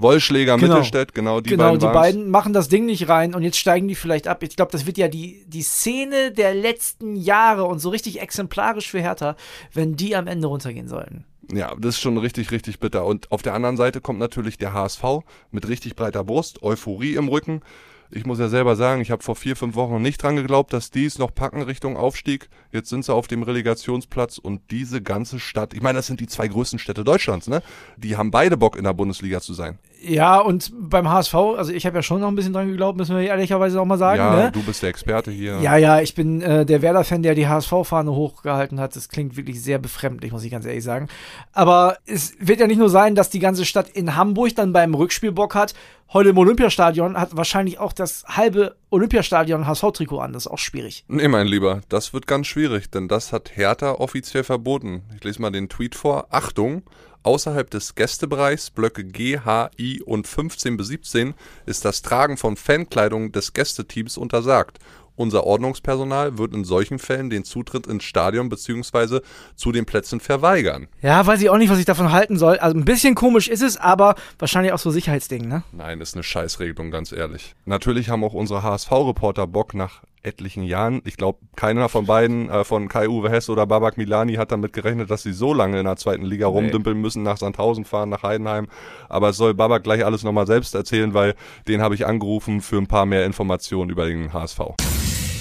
Wollschläger, 0.00 0.56
Genau. 0.56 0.74
Mittelstädt, 0.74 1.12
genau 1.14 1.40
die 1.40 1.50
genau, 1.50 1.64
beiden 1.64 1.80
die 1.80 1.86
waren's. 1.86 1.98
beiden 2.00 2.30
machen 2.30 2.52
das 2.52 2.68
Ding 2.68 2.86
nicht 2.86 3.08
rein 3.08 3.34
und 3.34 3.42
jetzt 3.42 3.58
steigen 3.58 3.88
die 3.88 3.96
vielleicht 3.96 4.28
ab. 4.28 4.42
Ich 4.42 4.54
glaube, 4.56 4.70
das 4.72 4.86
wird 4.86 4.96
ja 4.96 5.08
die, 5.08 5.44
die 5.48 5.62
Szene 5.62 6.30
der 6.30 6.54
letzten 6.54 7.16
Jahre 7.16 7.64
und 7.64 7.80
so 7.80 7.88
richtig 7.90 8.20
exemplarisch 8.20 8.88
für 8.88 9.00
Hertha, 9.00 9.36
wenn 9.74 9.96
die 9.96 10.14
am 10.14 10.26
Ende 10.28 10.46
runtergehen 10.46 10.88
sollten. 10.88 11.24
Ja, 11.52 11.74
das 11.78 11.96
ist 11.96 12.00
schon 12.00 12.16
richtig, 12.18 12.50
richtig 12.52 12.78
bitter. 12.78 13.04
Und 13.06 13.32
auf 13.32 13.42
der 13.42 13.54
anderen 13.54 13.76
Seite 13.76 14.00
kommt 14.00 14.18
natürlich 14.20 14.56
der 14.58 14.72
HSV 14.72 15.02
mit 15.50 15.66
richtig 15.66 15.96
breiter 15.96 16.22
Brust, 16.22 16.62
Euphorie 16.62 17.14
im 17.16 17.28
Rücken. 17.28 17.62
Ich 18.10 18.24
muss 18.24 18.38
ja 18.38 18.48
selber 18.48 18.74
sagen, 18.74 19.02
ich 19.02 19.10
habe 19.10 19.22
vor 19.22 19.36
vier, 19.36 19.54
fünf 19.54 19.74
Wochen 19.74 20.00
nicht 20.00 20.22
dran 20.22 20.36
geglaubt, 20.36 20.72
dass 20.72 20.90
die 20.90 21.04
es 21.04 21.18
noch 21.18 21.34
packen 21.34 21.60
Richtung 21.60 21.98
Aufstieg. 21.98 22.48
Jetzt 22.72 22.88
sind 22.88 23.04
sie 23.04 23.12
auf 23.12 23.28
dem 23.28 23.42
Relegationsplatz 23.42 24.38
und 24.38 24.70
diese 24.70 25.02
ganze 25.02 25.38
Stadt, 25.38 25.74
ich 25.74 25.82
meine, 25.82 25.98
das 25.98 26.06
sind 26.06 26.20
die 26.20 26.26
zwei 26.26 26.48
größten 26.48 26.78
Städte 26.78 27.04
Deutschlands, 27.04 27.48
ne? 27.48 27.62
Die 27.98 28.16
haben 28.16 28.30
beide 28.30 28.56
Bock 28.56 28.76
in 28.76 28.84
der 28.84 28.94
Bundesliga 28.94 29.42
zu 29.42 29.52
sein. 29.52 29.78
Ja, 30.00 30.38
und 30.38 30.72
beim 30.72 31.08
HSV, 31.08 31.34
also 31.34 31.72
ich 31.72 31.84
habe 31.84 31.96
ja 31.96 32.02
schon 32.02 32.20
noch 32.20 32.28
ein 32.28 32.36
bisschen 32.36 32.52
dran 32.52 32.68
geglaubt, 32.68 32.96
müssen 32.96 33.16
wir 33.16 33.22
ehrlicherweise 33.24 33.80
auch 33.80 33.84
mal 33.84 33.98
sagen. 33.98 34.18
ja, 34.18 34.36
ne? 34.36 34.52
du 34.52 34.62
bist 34.62 34.82
der 34.82 34.90
Experte 34.90 35.30
hier. 35.30 35.58
Ja, 35.60 35.76
ja, 35.76 36.00
ich 36.00 36.14
bin 36.14 36.40
äh, 36.40 36.64
der 36.64 36.82
Werder-Fan, 36.82 37.22
der 37.22 37.34
die 37.34 37.48
HSV-Fahne 37.48 38.12
hochgehalten 38.12 38.78
hat. 38.78 38.94
Das 38.94 39.08
klingt 39.08 39.36
wirklich 39.36 39.60
sehr 39.60 39.78
befremdlich, 39.78 40.30
muss 40.30 40.44
ich 40.44 40.52
ganz 40.52 40.66
ehrlich 40.66 40.84
sagen. 40.84 41.08
Aber 41.52 41.96
es 42.06 42.34
wird 42.38 42.60
ja 42.60 42.68
nicht 42.68 42.78
nur 42.78 42.90
sein, 42.90 43.16
dass 43.16 43.30
die 43.30 43.40
ganze 43.40 43.64
Stadt 43.64 43.88
in 43.88 44.14
Hamburg 44.14 44.54
dann 44.54 44.72
beim 44.72 44.94
Rückspiel 44.94 45.32
Bock 45.32 45.56
hat. 45.56 45.74
Heute 46.12 46.30
im 46.30 46.38
Olympiastadion 46.38 47.18
hat 47.18 47.36
wahrscheinlich 47.36 47.78
auch 47.78 47.92
das 47.92 48.24
halbe 48.28 48.76
Olympiastadion 48.90 49.66
HSV-Trikot 49.66 50.20
an. 50.20 50.32
Das 50.32 50.46
ist 50.46 50.52
auch 50.52 50.58
schwierig. 50.58 51.04
Nee, 51.08 51.28
mein 51.28 51.46
Lieber, 51.46 51.80
das 51.88 52.14
wird 52.14 52.26
ganz 52.26 52.46
schwierig, 52.46 52.90
denn 52.90 53.08
das 53.08 53.32
hat 53.32 53.56
Hertha 53.56 53.92
offiziell 53.92 54.44
verboten. 54.44 55.02
Ich 55.16 55.24
lese 55.24 55.42
mal 55.42 55.50
den 55.50 55.68
Tweet 55.68 55.94
vor. 55.94 56.28
Achtung, 56.30 56.82
außerhalb 57.28 57.70
des 57.70 57.94
Gästebereichs, 57.94 58.70
Blöcke 58.70 59.04
G, 59.04 59.38
H, 59.38 59.68
I 59.78 60.00
und 60.00 60.26
15 60.26 60.78
bis 60.78 60.86
17 60.86 61.34
ist 61.66 61.84
das 61.84 62.00
Tragen 62.00 62.38
von 62.38 62.56
Fankleidung 62.56 63.32
des 63.32 63.52
Gästeteams 63.52 64.16
untersagt. 64.16 64.78
Unser 65.14 65.44
Ordnungspersonal 65.44 66.38
wird 66.38 66.54
in 66.54 66.64
solchen 66.64 66.98
Fällen 66.98 67.28
den 67.28 67.44
Zutritt 67.44 67.86
ins 67.86 68.04
Stadion 68.04 68.48
bzw. 68.48 69.20
zu 69.56 69.72
den 69.72 69.84
Plätzen 69.84 70.20
verweigern. 70.20 70.88
Ja, 71.02 71.26
weiß 71.26 71.42
ich 71.42 71.50
auch 71.50 71.58
nicht, 71.58 71.70
was 71.70 71.78
ich 71.78 71.84
davon 71.84 72.12
halten 72.12 72.38
soll. 72.38 72.56
Also 72.60 72.78
ein 72.78 72.86
bisschen 72.86 73.14
komisch 73.14 73.48
ist 73.48 73.62
es, 73.62 73.76
aber 73.76 74.14
wahrscheinlich 74.38 74.72
auch 74.72 74.78
so 74.78 74.90
Sicherheitsding, 74.90 75.46
ne? 75.46 75.64
Nein, 75.72 76.00
ist 76.00 76.14
eine 76.14 76.22
Scheißregelung, 76.22 76.90
ganz 76.90 77.12
ehrlich. 77.12 77.54
Natürlich 77.66 78.08
haben 78.08 78.24
auch 78.24 78.32
unsere 78.32 78.62
HSV-Reporter 78.62 79.46
Bock 79.46 79.74
nach 79.74 80.02
etlichen 80.22 80.62
Jahren. 80.62 81.02
Ich 81.04 81.16
glaube, 81.16 81.38
keiner 81.56 81.88
von 81.88 82.06
beiden, 82.06 82.48
äh, 82.50 82.64
von 82.64 82.88
Kai-Uwe 82.88 83.30
Hess 83.30 83.50
oder 83.50 83.66
Babak 83.66 83.96
Milani, 83.96 84.34
hat 84.34 84.52
damit 84.52 84.72
gerechnet, 84.72 85.10
dass 85.10 85.22
sie 85.22 85.32
so 85.32 85.54
lange 85.54 85.78
in 85.78 85.84
der 85.84 85.96
zweiten 85.96 86.24
Liga 86.24 86.46
rumdümpeln 86.46 87.00
müssen, 87.00 87.22
nach 87.22 87.36
Sandhausen 87.36 87.84
fahren, 87.84 88.08
nach 88.08 88.22
Heidenheim. 88.22 88.68
Aber 89.08 89.30
es 89.30 89.36
soll 89.36 89.54
Babak 89.54 89.84
gleich 89.84 90.04
alles 90.04 90.24
nochmal 90.24 90.46
selbst 90.46 90.74
erzählen, 90.74 91.14
weil 91.14 91.34
den 91.66 91.82
habe 91.82 91.94
ich 91.94 92.06
angerufen 92.06 92.60
für 92.60 92.78
ein 92.78 92.86
paar 92.86 93.06
mehr 93.06 93.24
Informationen 93.24 93.90
über 93.90 94.06
den 94.06 94.32
HSV. 94.32 94.60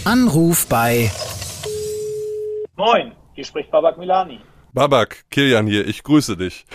Anruf 0.06 0.68
bei 0.68 1.12
Moin, 2.78 3.12
hier 3.34 3.44
spricht 3.44 3.72
Babak 3.72 3.98
Milani. 3.98 4.40
Babak, 4.78 5.26
Kilian 5.32 5.66
hier, 5.66 5.88
ich 5.88 6.04
grüße 6.04 6.38
dich. 6.38 6.68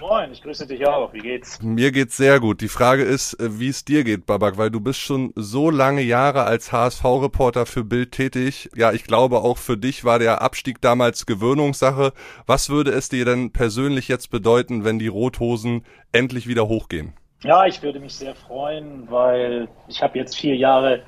Moin, 0.00 0.32
ich 0.32 0.40
grüße 0.40 0.66
dich 0.66 0.86
auch. 0.86 1.12
Wie 1.12 1.18
geht's? 1.18 1.60
Mir 1.60 1.92
geht's 1.92 2.16
sehr 2.16 2.40
gut. 2.40 2.62
Die 2.62 2.68
Frage 2.68 3.02
ist, 3.02 3.34
äh, 3.34 3.60
wie 3.60 3.68
es 3.68 3.84
dir 3.84 4.02
geht, 4.02 4.24
Babak, 4.24 4.56
weil 4.56 4.70
du 4.70 4.80
bist 4.80 4.98
schon 4.98 5.34
so 5.36 5.68
lange 5.68 6.00
Jahre 6.00 6.44
als 6.44 6.72
HSV-Reporter 6.72 7.66
für 7.66 7.84
Bild 7.84 8.12
tätig. 8.12 8.70
Ja, 8.74 8.92
ich 8.92 9.04
glaube, 9.04 9.42
auch 9.42 9.58
für 9.58 9.76
dich 9.76 10.06
war 10.06 10.18
der 10.18 10.40
Abstieg 10.40 10.80
damals 10.80 11.26
Gewöhnungssache. 11.26 12.14
Was 12.46 12.70
würde 12.70 12.92
es 12.92 13.10
dir 13.10 13.26
denn 13.26 13.52
persönlich 13.52 14.08
jetzt 14.08 14.30
bedeuten, 14.30 14.86
wenn 14.86 14.98
die 14.98 15.08
Rothosen 15.08 15.84
endlich 16.12 16.48
wieder 16.48 16.66
hochgehen? 16.66 17.12
Ja, 17.42 17.66
ich 17.66 17.82
würde 17.82 18.00
mich 18.00 18.14
sehr 18.14 18.34
freuen, 18.34 19.10
weil 19.10 19.68
ich 19.86 20.00
habe 20.02 20.18
jetzt 20.18 20.34
vier 20.34 20.56
Jahre 20.56 21.02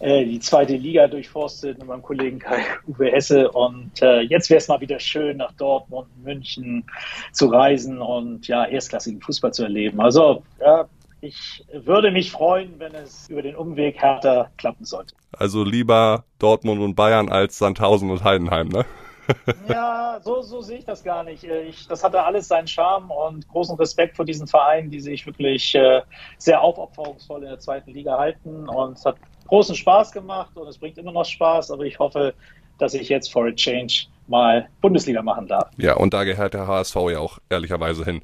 die 0.00 0.40
zweite 0.40 0.76
Liga 0.76 1.08
durchforstet 1.08 1.78
mit 1.78 1.86
meinem 1.86 2.02
Kollegen 2.02 2.38
Kai 2.38 2.62
Uwe 2.86 3.10
Hesse 3.10 3.50
und 3.50 4.02
äh, 4.02 4.20
jetzt 4.20 4.50
wäre 4.50 4.58
es 4.58 4.68
mal 4.68 4.80
wieder 4.80 5.00
schön, 5.00 5.38
nach 5.38 5.52
Dortmund, 5.52 6.08
München 6.22 6.84
zu 7.32 7.46
reisen 7.46 8.00
und 8.00 8.46
ja, 8.46 8.66
erstklassigen 8.66 9.20
Fußball 9.20 9.54
zu 9.54 9.62
erleben. 9.62 10.00
Also 10.00 10.42
ja, 10.60 10.86
ich 11.20 11.64
würde 11.72 12.10
mich 12.10 12.30
freuen, 12.30 12.74
wenn 12.78 12.94
es 12.94 13.28
über 13.28 13.42
den 13.42 13.56
Umweg 13.56 13.96
härter 14.00 14.50
klappen 14.58 14.84
sollte. 14.84 15.14
Also 15.32 15.64
lieber 15.64 16.24
Dortmund 16.38 16.80
und 16.80 16.94
Bayern 16.94 17.30
als 17.30 17.58
Sandhausen 17.58 18.10
und 18.10 18.22
Heidenheim, 18.22 18.68
ne? 18.68 18.84
Ja, 19.68 20.20
so, 20.22 20.40
so 20.42 20.60
sehe 20.60 20.78
ich 20.78 20.84
das 20.84 21.02
gar 21.02 21.24
nicht. 21.24 21.42
Äh, 21.44 21.62
Ich, 21.64 21.88
das 21.88 22.04
hatte 22.04 22.22
alles 22.22 22.48
seinen 22.48 22.68
Charme 22.68 23.10
und 23.10 23.48
großen 23.48 23.76
Respekt 23.76 24.16
vor 24.16 24.24
diesen 24.24 24.46
Vereinen, 24.46 24.90
die 24.90 25.00
sich 25.00 25.26
wirklich 25.26 25.74
äh, 25.74 26.02
sehr 26.38 26.60
aufopferungsvoll 26.60 27.42
in 27.42 27.48
der 27.48 27.58
zweiten 27.58 27.90
Liga 27.92 28.18
halten. 28.18 28.68
Und 28.68 28.98
es 28.98 29.04
hat 29.04 29.16
großen 29.46 29.74
Spaß 29.74 30.12
gemacht 30.12 30.56
und 30.56 30.68
es 30.68 30.78
bringt 30.78 30.98
immer 30.98 31.12
noch 31.12 31.24
Spaß. 31.24 31.70
Aber 31.70 31.84
ich 31.84 31.98
hoffe, 31.98 32.34
dass 32.78 32.94
ich 32.94 33.08
jetzt 33.08 33.32
for 33.32 33.46
a 33.46 33.52
change 33.52 34.06
mal 34.28 34.68
Bundesliga 34.80 35.22
machen 35.22 35.46
darf. 35.46 35.70
Ja, 35.76 35.94
und 35.96 36.12
da 36.12 36.24
gehört 36.24 36.54
der 36.54 36.66
HSV 36.66 36.96
ja 37.10 37.18
auch 37.20 37.38
ehrlicherweise 37.48 38.04
hin. 38.04 38.22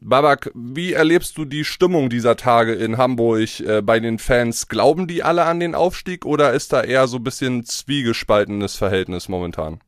Babak, 0.00 0.50
wie 0.54 0.92
erlebst 0.92 1.38
du 1.38 1.44
die 1.44 1.64
Stimmung 1.64 2.10
dieser 2.10 2.36
Tage 2.36 2.74
in 2.74 2.98
Hamburg 2.98 3.60
äh, 3.60 3.80
bei 3.80 4.00
den 4.00 4.18
Fans? 4.18 4.68
Glauben 4.68 5.06
die 5.06 5.22
alle 5.22 5.44
an 5.44 5.60
den 5.60 5.74
Aufstieg 5.74 6.26
oder 6.26 6.52
ist 6.52 6.72
da 6.72 6.82
eher 6.82 7.06
so 7.06 7.18
ein 7.18 7.24
bisschen 7.24 7.64
zwiegespaltenes 7.64 8.76
Verhältnis 8.76 9.28
momentan? 9.28 9.80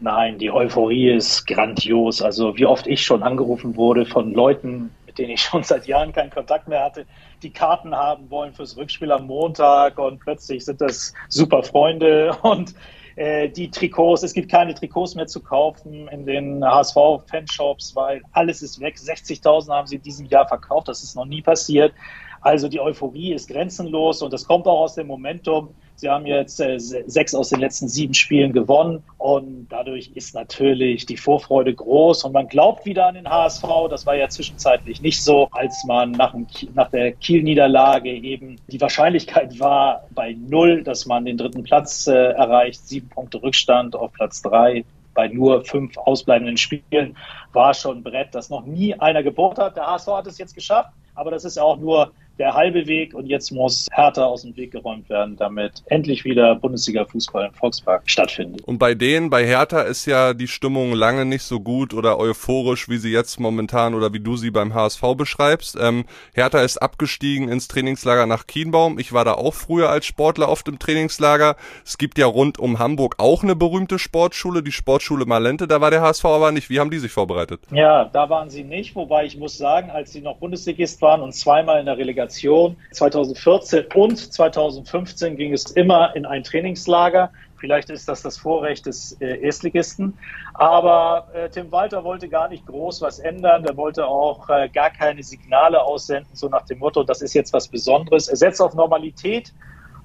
Nein, 0.00 0.38
die 0.38 0.50
Euphorie 0.50 1.10
ist 1.10 1.46
grandios. 1.46 2.22
Also 2.22 2.56
wie 2.56 2.66
oft 2.66 2.88
ich 2.88 3.04
schon 3.04 3.22
angerufen 3.22 3.76
wurde 3.76 4.04
von 4.04 4.32
Leuten, 4.32 4.90
mit 5.06 5.18
denen 5.18 5.30
ich 5.30 5.42
schon 5.42 5.62
seit 5.62 5.86
Jahren 5.86 6.12
keinen 6.12 6.30
Kontakt 6.30 6.66
mehr 6.66 6.82
hatte, 6.82 7.06
die 7.42 7.52
Karten 7.52 7.94
haben 7.94 8.30
wollen 8.30 8.52
fürs 8.52 8.76
Rückspiel 8.76 9.12
am 9.12 9.26
Montag 9.26 9.98
und 9.98 10.20
plötzlich 10.20 10.64
sind 10.64 10.80
das 10.80 11.12
super 11.28 11.62
Freunde 11.62 12.36
und 12.42 12.74
äh, 13.16 13.48
die 13.48 13.70
Trikots, 13.70 14.22
es 14.22 14.32
gibt 14.32 14.50
keine 14.50 14.74
Trikots 14.74 15.14
mehr 15.14 15.26
zu 15.26 15.40
kaufen 15.40 16.08
in 16.08 16.24
den 16.24 16.64
HSV-Fanshops, 16.64 17.94
weil 17.94 18.22
alles 18.32 18.62
ist 18.62 18.80
weg. 18.80 18.96
60.000 18.96 19.70
haben 19.70 19.86
sie 19.86 19.96
in 19.96 20.02
diesem 20.02 20.26
Jahr 20.26 20.48
verkauft, 20.48 20.88
das 20.88 21.02
ist 21.02 21.14
noch 21.14 21.26
nie 21.26 21.42
passiert. 21.42 21.92
Also 22.40 22.68
die 22.68 22.80
Euphorie 22.80 23.34
ist 23.34 23.48
grenzenlos 23.48 24.22
und 24.22 24.32
das 24.32 24.46
kommt 24.46 24.66
auch 24.66 24.80
aus 24.80 24.94
dem 24.94 25.06
Momentum. 25.06 25.74
Sie 26.02 26.08
haben 26.10 26.26
jetzt 26.26 26.60
äh, 26.60 26.80
se- 26.80 27.04
sechs 27.06 27.32
aus 27.32 27.50
den 27.50 27.60
letzten 27.60 27.86
sieben 27.86 28.12
Spielen 28.12 28.52
gewonnen 28.52 29.04
und 29.18 29.68
dadurch 29.68 30.10
ist 30.16 30.34
natürlich 30.34 31.06
die 31.06 31.16
Vorfreude 31.16 31.72
groß 31.72 32.24
und 32.24 32.32
man 32.32 32.48
glaubt 32.48 32.84
wieder 32.86 33.06
an 33.06 33.14
den 33.14 33.30
HSV. 33.30 33.62
Das 33.88 34.04
war 34.04 34.16
ja 34.16 34.28
zwischenzeitlich 34.28 35.00
nicht 35.00 35.22
so, 35.22 35.46
als 35.52 35.84
man 35.86 36.10
nach, 36.10 36.32
dem, 36.32 36.48
nach 36.74 36.90
der 36.90 37.12
Kiel-Niederlage 37.12 38.10
eben 38.10 38.56
die 38.66 38.80
Wahrscheinlichkeit 38.80 39.60
war 39.60 40.02
bei 40.10 40.32
null, 40.32 40.82
dass 40.82 41.06
man 41.06 41.24
den 41.24 41.36
dritten 41.36 41.62
Platz 41.62 42.08
äh, 42.08 42.12
erreicht, 42.32 42.84
sieben 42.84 43.08
Punkte 43.08 43.40
Rückstand 43.40 43.94
auf 43.94 44.12
Platz 44.12 44.42
drei 44.42 44.84
bei 45.14 45.28
nur 45.28 45.64
fünf 45.64 45.96
ausbleibenden 45.98 46.56
Spielen 46.56 47.16
war 47.52 47.74
schon 47.74 47.98
ein 47.98 48.02
Brett, 48.02 48.34
das 48.34 48.50
noch 48.50 48.66
nie 48.66 48.94
einer 48.94 49.22
gebohrt 49.22 49.58
hat. 49.60 49.76
Der 49.76 49.86
HSV 49.86 50.08
hat 50.08 50.26
es 50.26 50.38
jetzt 50.38 50.56
geschafft, 50.56 50.90
aber 51.14 51.30
das 51.30 51.44
ist 51.44 51.58
ja 51.58 51.62
auch 51.62 51.76
nur 51.78 52.10
der 52.38 52.54
halbe 52.54 52.86
Weg 52.86 53.14
und 53.14 53.26
jetzt 53.26 53.50
muss 53.50 53.88
Hertha 53.92 54.24
aus 54.24 54.42
dem 54.42 54.56
Weg 54.56 54.72
geräumt 54.72 55.08
werden, 55.08 55.36
damit 55.36 55.82
endlich 55.86 56.24
wieder 56.24 56.54
Bundesliga-Fußball 56.56 57.46
im 57.46 57.54
Volkspark 57.54 58.02
stattfindet. 58.10 58.62
Und 58.64 58.78
bei 58.78 58.94
denen, 58.94 59.30
bei 59.30 59.46
Hertha 59.46 59.82
ist 59.82 60.06
ja 60.06 60.34
die 60.34 60.48
Stimmung 60.48 60.92
lange 60.92 61.24
nicht 61.24 61.42
so 61.42 61.60
gut 61.60 61.94
oder 61.94 62.18
euphorisch, 62.18 62.88
wie 62.88 62.96
sie 62.96 63.12
jetzt 63.12 63.38
momentan 63.38 63.94
oder 63.94 64.12
wie 64.12 64.20
du 64.20 64.36
sie 64.36 64.50
beim 64.50 64.74
HSV 64.74 65.02
beschreibst. 65.16 65.76
Ähm, 65.80 66.04
Hertha 66.34 66.62
ist 66.62 66.78
abgestiegen 66.78 67.48
ins 67.48 67.68
Trainingslager 67.68 68.26
nach 68.26 68.46
Kienbaum. 68.46 68.98
Ich 68.98 69.12
war 69.12 69.24
da 69.24 69.34
auch 69.34 69.54
früher 69.54 69.90
als 69.90 70.06
Sportler 70.06 70.48
oft 70.48 70.66
im 70.68 70.78
Trainingslager. 70.78 71.56
Es 71.84 71.98
gibt 71.98 72.18
ja 72.18 72.26
rund 72.26 72.58
um 72.58 72.78
Hamburg 72.78 73.16
auch 73.18 73.42
eine 73.42 73.54
berühmte 73.54 73.98
Sportschule, 73.98 74.62
die 74.62 74.72
Sportschule 74.72 75.26
Malente. 75.26 75.68
Da 75.68 75.80
war 75.80 75.90
der 75.90 76.02
HSV 76.02 76.24
aber 76.24 76.52
nicht. 76.52 76.70
Wie 76.70 76.80
haben 76.80 76.90
die 76.90 76.98
sich 76.98 77.12
vorbereitet? 77.12 77.60
Ja, 77.70 78.06
da 78.06 78.30
waren 78.30 78.50
sie 78.50 78.64
nicht, 78.64 78.96
wobei 78.96 79.26
ich 79.26 79.36
muss 79.36 79.58
sagen, 79.58 79.90
als 79.90 80.12
sie 80.12 80.22
noch 80.22 80.38
Bundesligist 80.38 81.02
waren 81.02 81.20
und 81.20 81.32
zweimal 81.32 81.78
in 81.78 81.86
der 81.86 81.98
Relegation, 81.98 82.31
2014 82.32 83.86
und 83.94 84.32
2015 84.32 85.36
ging 85.36 85.52
es 85.52 85.70
immer 85.72 86.14
in 86.16 86.26
ein 86.26 86.42
Trainingslager. 86.42 87.30
Vielleicht 87.62 87.90
ist 87.90 88.08
das 88.08 88.22
das 88.22 88.38
Vorrecht 88.38 88.86
des 88.86 89.12
äh, 89.20 89.40
Erstligisten. 89.40 90.18
Aber 90.54 91.28
äh, 91.32 91.48
Tim 91.48 91.70
Walter 91.70 92.02
wollte 92.02 92.28
gar 92.28 92.48
nicht 92.48 92.66
groß 92.66 93.00
was 93.02 93.20
ändern. 93.20 93.62
Der 93.62 93.76
wollte 93.76 94.04
auch 94.04 94.48
äh, 94.48 94.68
gar 94.68 94.90
keine 94.90 95.22
Signale 95.22 95.80
aussenden, 95.80 96.34
so 96.34 96.48
nach 96.48 96.66
dem 96.66 96.80
Motto, 96.80 97.04
das 97.04 97.22
ist 97.22 97.34
jetzt 97.34 97.52
was 97.52 97.68
Besonderes. 97.68 98.26
Er 98.26 98.36
setzt 98.36 98.60
auf 98.60 98.74
Normalität, 98.74 99.54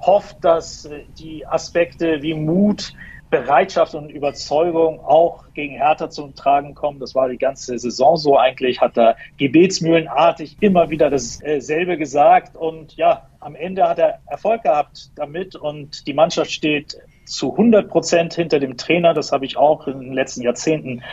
hofft, 0.02 0.38
dass 0.46 0.86
äh, 0.86 1.06
die 1.18 1.48
Aspekte 1.48 2.22
wie 2.22 2.36
Mut, 2.36 2.94
Bereitschaft 3.30 3.94
und 3.94 4.10
Überzeugung 4.10 5.02
auch 5.02 5.46
gegen 5.54 5.76
Hertha 5.76 6.10
zum 6.10 6.34
Tragen 6.36 6.76
kommen. 6.76 7.00
Das 7.00 7.14
war 7.14 7.28
die 7.28 7.38
ganze 7.38 7.78
Saison 7.78 8.16
so 8.16 8.38
eigentlich, 8.38 8.80
hat 8.80 8.98
er 8.98 9.18
gebetsmühlenartig 9.38 10.58
immer 10.62 10.90
wieder 10.90 11.10
dasselbe 11.10 11.98
gesagt 11.98 12.56
und 12.56 12.96
ja, 12.96 13.30
am 13.40 13.56
Ende 13.56 13.88
hat 13.88 14.00
er 14.00 14.20
Erfolg 14.28 14.64
gehabt 14.64 15.12
damit 15.16 15.56
und 15.56 16.08
die 16.08 16.14
Mannschaft 16.14 16.52
steht 16.52 16.98
zu 17.26 17.52
100 17.52 17.90
Prozent 17.90 18.34
hinter 18.34 18.60
dem 18.60 18.78
Trainer. 18.78 19.14
Das 19.14 19.32
habe 19.32 19.46
ich 19.46 19.58
auch 19.58 19.88
in 19.88 20.00
den 20.00 20.14
letzten 20.14 20.42
Jahrzehnten 20.42 21.04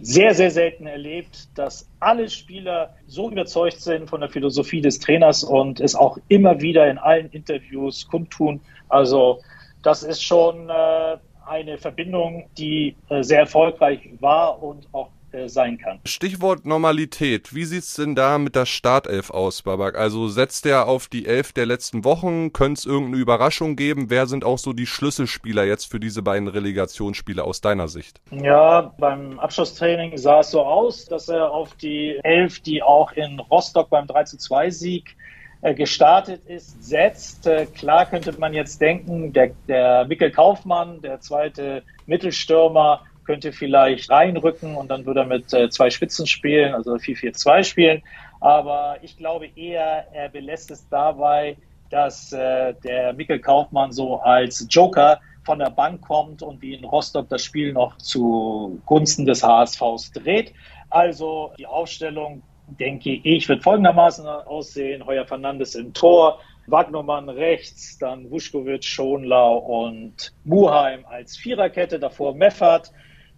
sehr, 0.00 0.34
sehr 0.34 0.50
selten 0.50 0.86
erlebt, 0.86 1.48
dass 1.58 1.88
alle 1.98 2.30
Spieler 2.30 2.94
so 3.06 3.30
überzeugt 3.30 3.80
sind 3.80 4.08
von 4.08 4.20
der 4.20 4.30
Philosophie 4.30 4.80
des 4.80 5.00
Trainers 5.00 5.42
und 5.42 5.80
es 5.80 5.94
auch 5.96 6.18
immer 6.28 6.60
wieder 6.60 6.88
in 6.88 6.98
allen 6.98 7.28
Interviews 7.30 8.06
kundtun. 8.06 8.60
Also 8.88 9.40
das 9.82 10.02
ist 10.02 10.22
schon 10.22 10.70
äh, 10.70 11.18
eine 11.46 11.78
Verbindung, 11.78 12.48
die 12.56 12.96
äh, 13.08 13.22
sehr 13.22 13.40
erfolgreich 13.40 14.10
war 14.20 14.62
und 14.62 14.88
auch 14.92 15.10
äh, 15.34 15.48
sein 15.48 15.78
kann. 15.78 15.98
Stichwort 16.04 16.64
Normalität. 16.64 17.54
Wie 17.54 17.64
sieht 17.64 17.82
es 17.82 17.94
denn 17.94 18.14
da 18.14 18.38
mit 18.38 18.54
der 18.54 18.66
Startelf 18.66 19.30
aus, 19.30 19.62
Babak? 19.62 19.98
Also 19.98 20.28
setzt 20.28 20.64
er 20.64 20.86
auf 20.86 21.08
die 21.08 21.26
Elf 21.26 21.52
der 21.52 21.66
letzten 21.66 22.04
Wochen? 22.04 22.52
Könnte 22.52 22.78
es 22.78 22.86
irgendeine 22.86 23.16
Überraschung 23.16 23.74
geben? 23.74 24.10
Wer 24.10 24.26
sind 24.26 24.44
auch 24.44 24.58
so 24.58 24.72
die 24.72 24.86
Schlüsselspieler 24.86 25.64
jetzt 25.64 25.90
für 25.90 25.98
diese 25.98 26.22
beiden 26.22 26.46
Relegationsspiele 26.46 27.42
aus 27.42 27.60
deiner 27.60 27.88
Sicht? 27.88 28.20
Ja, 28.30 28.94
beim 28.98 29.40
Abschlusstraining 29.40 30.16
sah 30.18 30.40
es 30.40 30.52
so 30.52 30.62
aus, 30.62 31.06
dass 31.06 31.28
er 31.28 31.50
auf 31.50 31.74
die 31.74 32.20
Elf, 32.22 32.60
die 32.60 32.82
auch 32.82 33.10
in 33.12 33.40
Rostock 33.40 33.90
beim 33.90 34.06
3 34.06 34.70
Sieg 34.70 35.10
äh, 35.10 35.34
gestartet 35.72 36.44
ist, 36.46 36.84
setzt. 36.84 37.46
Äh, 37.46 37.66
klar 37.66 38.04
könnte 38.04 38.38
man 38.38 38.52
jetzt 38.52 38.80
denken, 38.80 39.32
der, 39.32 39.52
der 39.66 40.04
Mikkel 40.04 40.30
Kaufmann, 40.30 41.00
der 41.00 41.20
zweite 41.20 41.82
Mittelstürmer, 42.06 43.00
könnte 43.24 43.52
vielleicht 43.52 44.10
reinrücken 44.10 44.76
und 44.76 44.88
dann 44.88 45.06
würde 45.06 45.20
er 45.20 45.26
mit 45.26 45.52
äh, 45.54 45.70
zwei 45.70 45.88
Spitzen 45.88 46.26
spielen, 46.26 46.74
also 46.74 46.94
4-4-2 46.96 47.64
spielen. 47.64 48.02
Aber 48.40 48.98
ich 49.00 49.16
glaube 49.16 49.48
eher, 49.56 50.06
er 50.12 50.28
belässt 50.28 50.70
es 50.70 50.86
dabei, 50.90 51.56
dass 51.90 52.32
äh, 52.32 52.74
der 52.84 53.14
Mikkel 53.14 53.38
Kaufmann 53.38 53.92
so 53.92 54.16
als 54.18 54.66
Joker 54.68 55.20
von 55.44 55.58
der 55.58 55.70
Bank 55.70 56.02
kommt 56.02 56.42
und 56.42 56.60
wie 56.60 56.74
in 56.74 56.84
Rostock 56.84 57.28
das 57.28 57.42
Spiel 57.42 57.72
noch 57.72 57.96
zu 57.98 58.80
Gunsten 58.86 59.24
des 59.26 59.42
HSVs 59.42 60.12
dreht. 60.12 60.52
Also 60.90 61.52
die 61.58 61.66
Aufstellung, 61.66 62.42
denke 62.78 63.10
ich, 63.10 63.48
wird 63.48 63.62
folgendermaßen 63.62 64.26
aussehen. 64.26 65.06
Heuer 65.06 65.26
Fernandes 65.26 65.74
im 65.74 65.92
Tor, 65.92 66.40
Wagnermann 66.66 67.28
rechts, 67.28 67.98
dann 67.98 68.30
Wuschkowitsch, 68.30 68.88
Schonlau 68.88 69.58
und 69.58 70.32
Muheim 70.44 71.04
als 71.06 71.36
Viererkette, 71.36 71.98
davor 71.98 72.34
Meffert, 72.34 72.92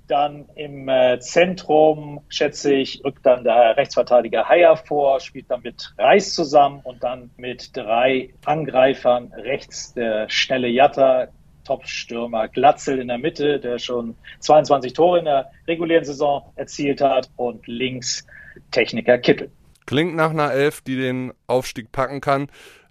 dann 0.07 0.49
im 0.55 0.89
äh, 0.89 1.19
Zentrum, 1.19 2.21
schätze 2.29 2.73
ich, 2.73 3.05
rückt 3.05 3.27
dann 3.27 3.43
der 3.43 3.77
Rechtsverteidiger 3.77 4.49
Haier 4.49 4.77
vor, 4.77 5.19
spielt 5.21 5.51
dann 5.51 5.63
mit 5.63 5.95
Reis 5.99 6.33
zusammen 6.33 6.81
und 6.85 7.03
dann 7.03 7.31
mit 7.37 7.77
drei 7.77 8.33
Angreifern. 8.45 9.33
Rechts 9.37 9.95
der 9.95 10.29
schnelle 10.29 10.69
Jatta, 10.69 11.29
Top-Stürmer 11.65 12.47
Glatzel 12.47 13.01
in 13.01 13.09
der 13.09 13.19
Mitte, 13.19 13.59
der 13.59 13.79
schon 13.81 14.15
22 14.39 14.93
Tore 14.93 15.19
in 15.19 15.25
der 15.25 15.51
regulären 15.67 16.05
Saison 16.05 16.53
erzielt 16.55 17.01
hat 17.01 17.29
und 17.35 17.67
links 17.67 18.25
Techniker 18.71 19.19
Kittel. 19.19 19.51
Klingt 19.87 20.17
nach 20.17 20.31
einer 20.31 20.53
Elf, 20.53 20.81
die 20.81 20.97
den 20.97 21.33
Aufstieg 21.47 21.93
packen 21.93 22.21
kann. 22.21 22.49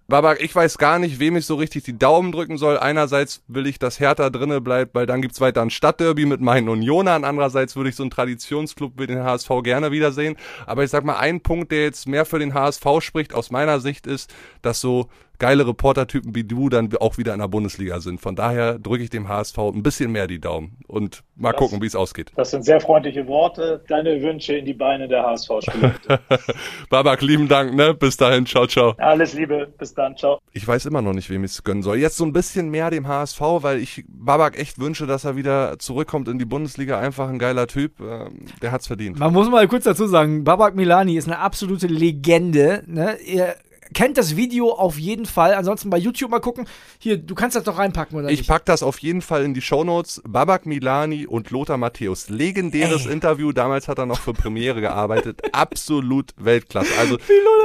Babak, 0.08 0.40
ich 0.40 0.54
weiß 0.54 0.78
gar 0.78 1.00
nicht, 1.00 1.20
wem 1.20 1.36
ich 1.36 1.48
so 1.48 1.56
richtig 1.56 1.84
die 1.84 1.98
Daumen 1.98 2.32
drücken 2.32 2.60
soll. 2.60 2.78
Einerseits 2.78 3.42
will 3.48 3.66
ich, 3.66 3.80
dass 3.80 4.00
Hertha 4.00 4.30
drinne 4.30 4.62
bleibt, 4.62 4.94
weil 4.94 5.08
dann 5.08 5.20
gibt's 5.20 5.42
weiter 5.42 5.64
ein 5.64 5.72
Stadtderby 5.72 6.28
mit 6.28 6.42
meinen 6.42 6.70
Unionern. 6.70 7.24
Andererseits 7.24 7.76
würde 7.76 7.90
ich 7.90 7.96
so 7.96 8.04
einen 8.04 8.12
Traditionsclub 8.12 9.00
wie 9.00 9.08
den 9.08 9.24
HSV 9.24 9.50
gerne 9.64 9.92
wiedersehen. 9.92 10.36
Aber 10.68 10.84
ich 10.84 10.92
sag 10.92 11.06
mal, 11.06 11.18
ein 11.18 11.42
Punkt, 11.42 11.72
der 11.72 11.86
jetzt 11.86 12.08
mehr 12.08 12.26
für 12.26 12.38
den 12.38 12.54
HSV 12.54 12.86
spricht, 13.00 13.34
aus 13.34 13.50
meiner 13.50 13.80
Sicht 13.80 14.06
ist, 14.06 14.32
dass 14.62 14.80
so 14.80 15.10
geile 15.40 15.68
Reportertypen 15.68 16.36
wie 16.36 16.44
du 16.44 16.70
dann 16.70 16.90
auch 17.00 17.18
wieder 17.18 17.34
in 17.34 17.40
der 17.40 17.48
Bundesliga 17.48 18.00
sind. 18.00 18.22
Von 18.22 18.36
daher 18.36 18.80
drücke 18.80 19.04
ich 19.04 19.10
dem 19.10 19.28
HSV 19.28 19.58
ein 19.58 19.84
bisschen 19.84 20.12
mehr 20.12 20.28
die 20.28 20.40
Daumen 20.40 20.78
und 20.88 21.24
mal 21.36 21.52
das, 21.52 21.60
gucken, 21.60 21.82
wie 21.82 21.86
es 21.86 21.96
ausgeht. 21.96 22.32
Das 22.36 22.52
sind 22.52 22.64
sehr 22.64 22.80
freundliche 22.82 23.28
Worte. 23.28 23.84
Deine 23.88 24.22
Wünsche 24.22 24.54
in 24.54 24.66
die 24.66 24.74
Beine 24.74 25.08
der 25.08 25.24
HSV-Spieler. 25.24 25.96
Babak, 26.90 27.22
lieben 27.22 27.48
Dank, 27.48 27.74
ne? 27.74 27.94
Bis 27.94 28.18
dahin, 28.18 28.46
ciao, 28.46 28.68
ciao. 28.68 28.94
Alles 28.98 29.34
Liebe, 29.34 29.68
bis 29.78 29.94
dann, 29.94 30.16
ciao. 30.16 30.40
Ich 30.54 30.68
weiß 30.68 30.86
immer 30.86 31.02
noch 31.02 31.14
nicht, 31.14 31.30
wem 31.30 31.44
ich 31.44 31.52
es 31.52 31.64
gönnen 31.64 31.84
soll. 31.84 31.98
Jetzt 31.98 32.18
so 32.18 32.26
ein 32.26 32.34
bisschen 32.34 32.70
mehr 32.70 32.90
dem 32.90 33.08
HSV, 33.08 33.42
weil 33.42 33.80
ich 33.80 34.04
Babak 34.08 34.58
echt 34.58 34.80
wünsche, 34.80 35.06
dass 35.06 35.26
er 35.26 35.36
wieder 35.36 35.78
zurückkommt 35.80 36.28
in 36.28 36.40
die 36.40 36.46
Bundesliga. 36.46 37.00
Einfach 37.00 37.30
ein 37.30 37.40
geiler 37.40 37.68
Typ. 37.68 38.00
Ähm, 38.00 38.46
der 38.62 38.72
hat's 38.72 38.88
verdient. 38.88 39.20
Man 39.20 39.34
muss 39.34 39.50
mal 39.50 39.68
kurz 39.68 39.84
dazu 39.84 40.08
sagen, 40.08 40.44
Babak 40.44 40.76
Milani 40.76 41.16
ist 41.16 41.28
eine 41.28 41.40
absolute 41.40 41.88
Legende. 41.88 42.84
Ne? 42.88 43.18
Er 43.26 43.56
kennt 43.94 44.18
das 44.18 44.36
Video 44.36 44.72
auf 44.72 44.98
jeden 44.98 45.26
Fall. 45.26 45.54
Ansonsten 45.54 45.90
bei 45.90 45.98
YouTube 45.98 46.32
mal 46.32 46.40
gucken. 46.40 46.68
Hier, 47.00 47.18
du 47.18 47.36
kannst 47.36 47.56
das 47.56 47.64
doch 47.64 47.78
reinpacken, 47.78 48.18
oder? 48.18 48.30
Ich 48.30 48.40
nicht? 48.40 48.50
pack 48.50 48.66
das 48.66 48.84
auf 48.84 49.00
jeden 49.00 49.22
Fall 49.22 49.44
in 49.44 49.54
die 49.54 49.62
Shownotes. 49.62 50.22
Babak 50.28 50.66
Milani 50.66 51.26
und 51.26 51.52
Lothar 51.52 51.78
Matthäus. 51.78 52.30
Legendäres 52.30 53.06
Ey. 53.06 53.14
Interview. 53.14 53.52
Damals 53.52 53.88
hat 53.88 54.00
er 54.00 54.06
noch 54.06 54.20
für 54.20 54.34
Premiere 54.34 54.82
gearbeitet. 54.82 55.42
Absolut 55.54 56.32
Weltklasse. 56.38 56.92
Also 57.00 57.18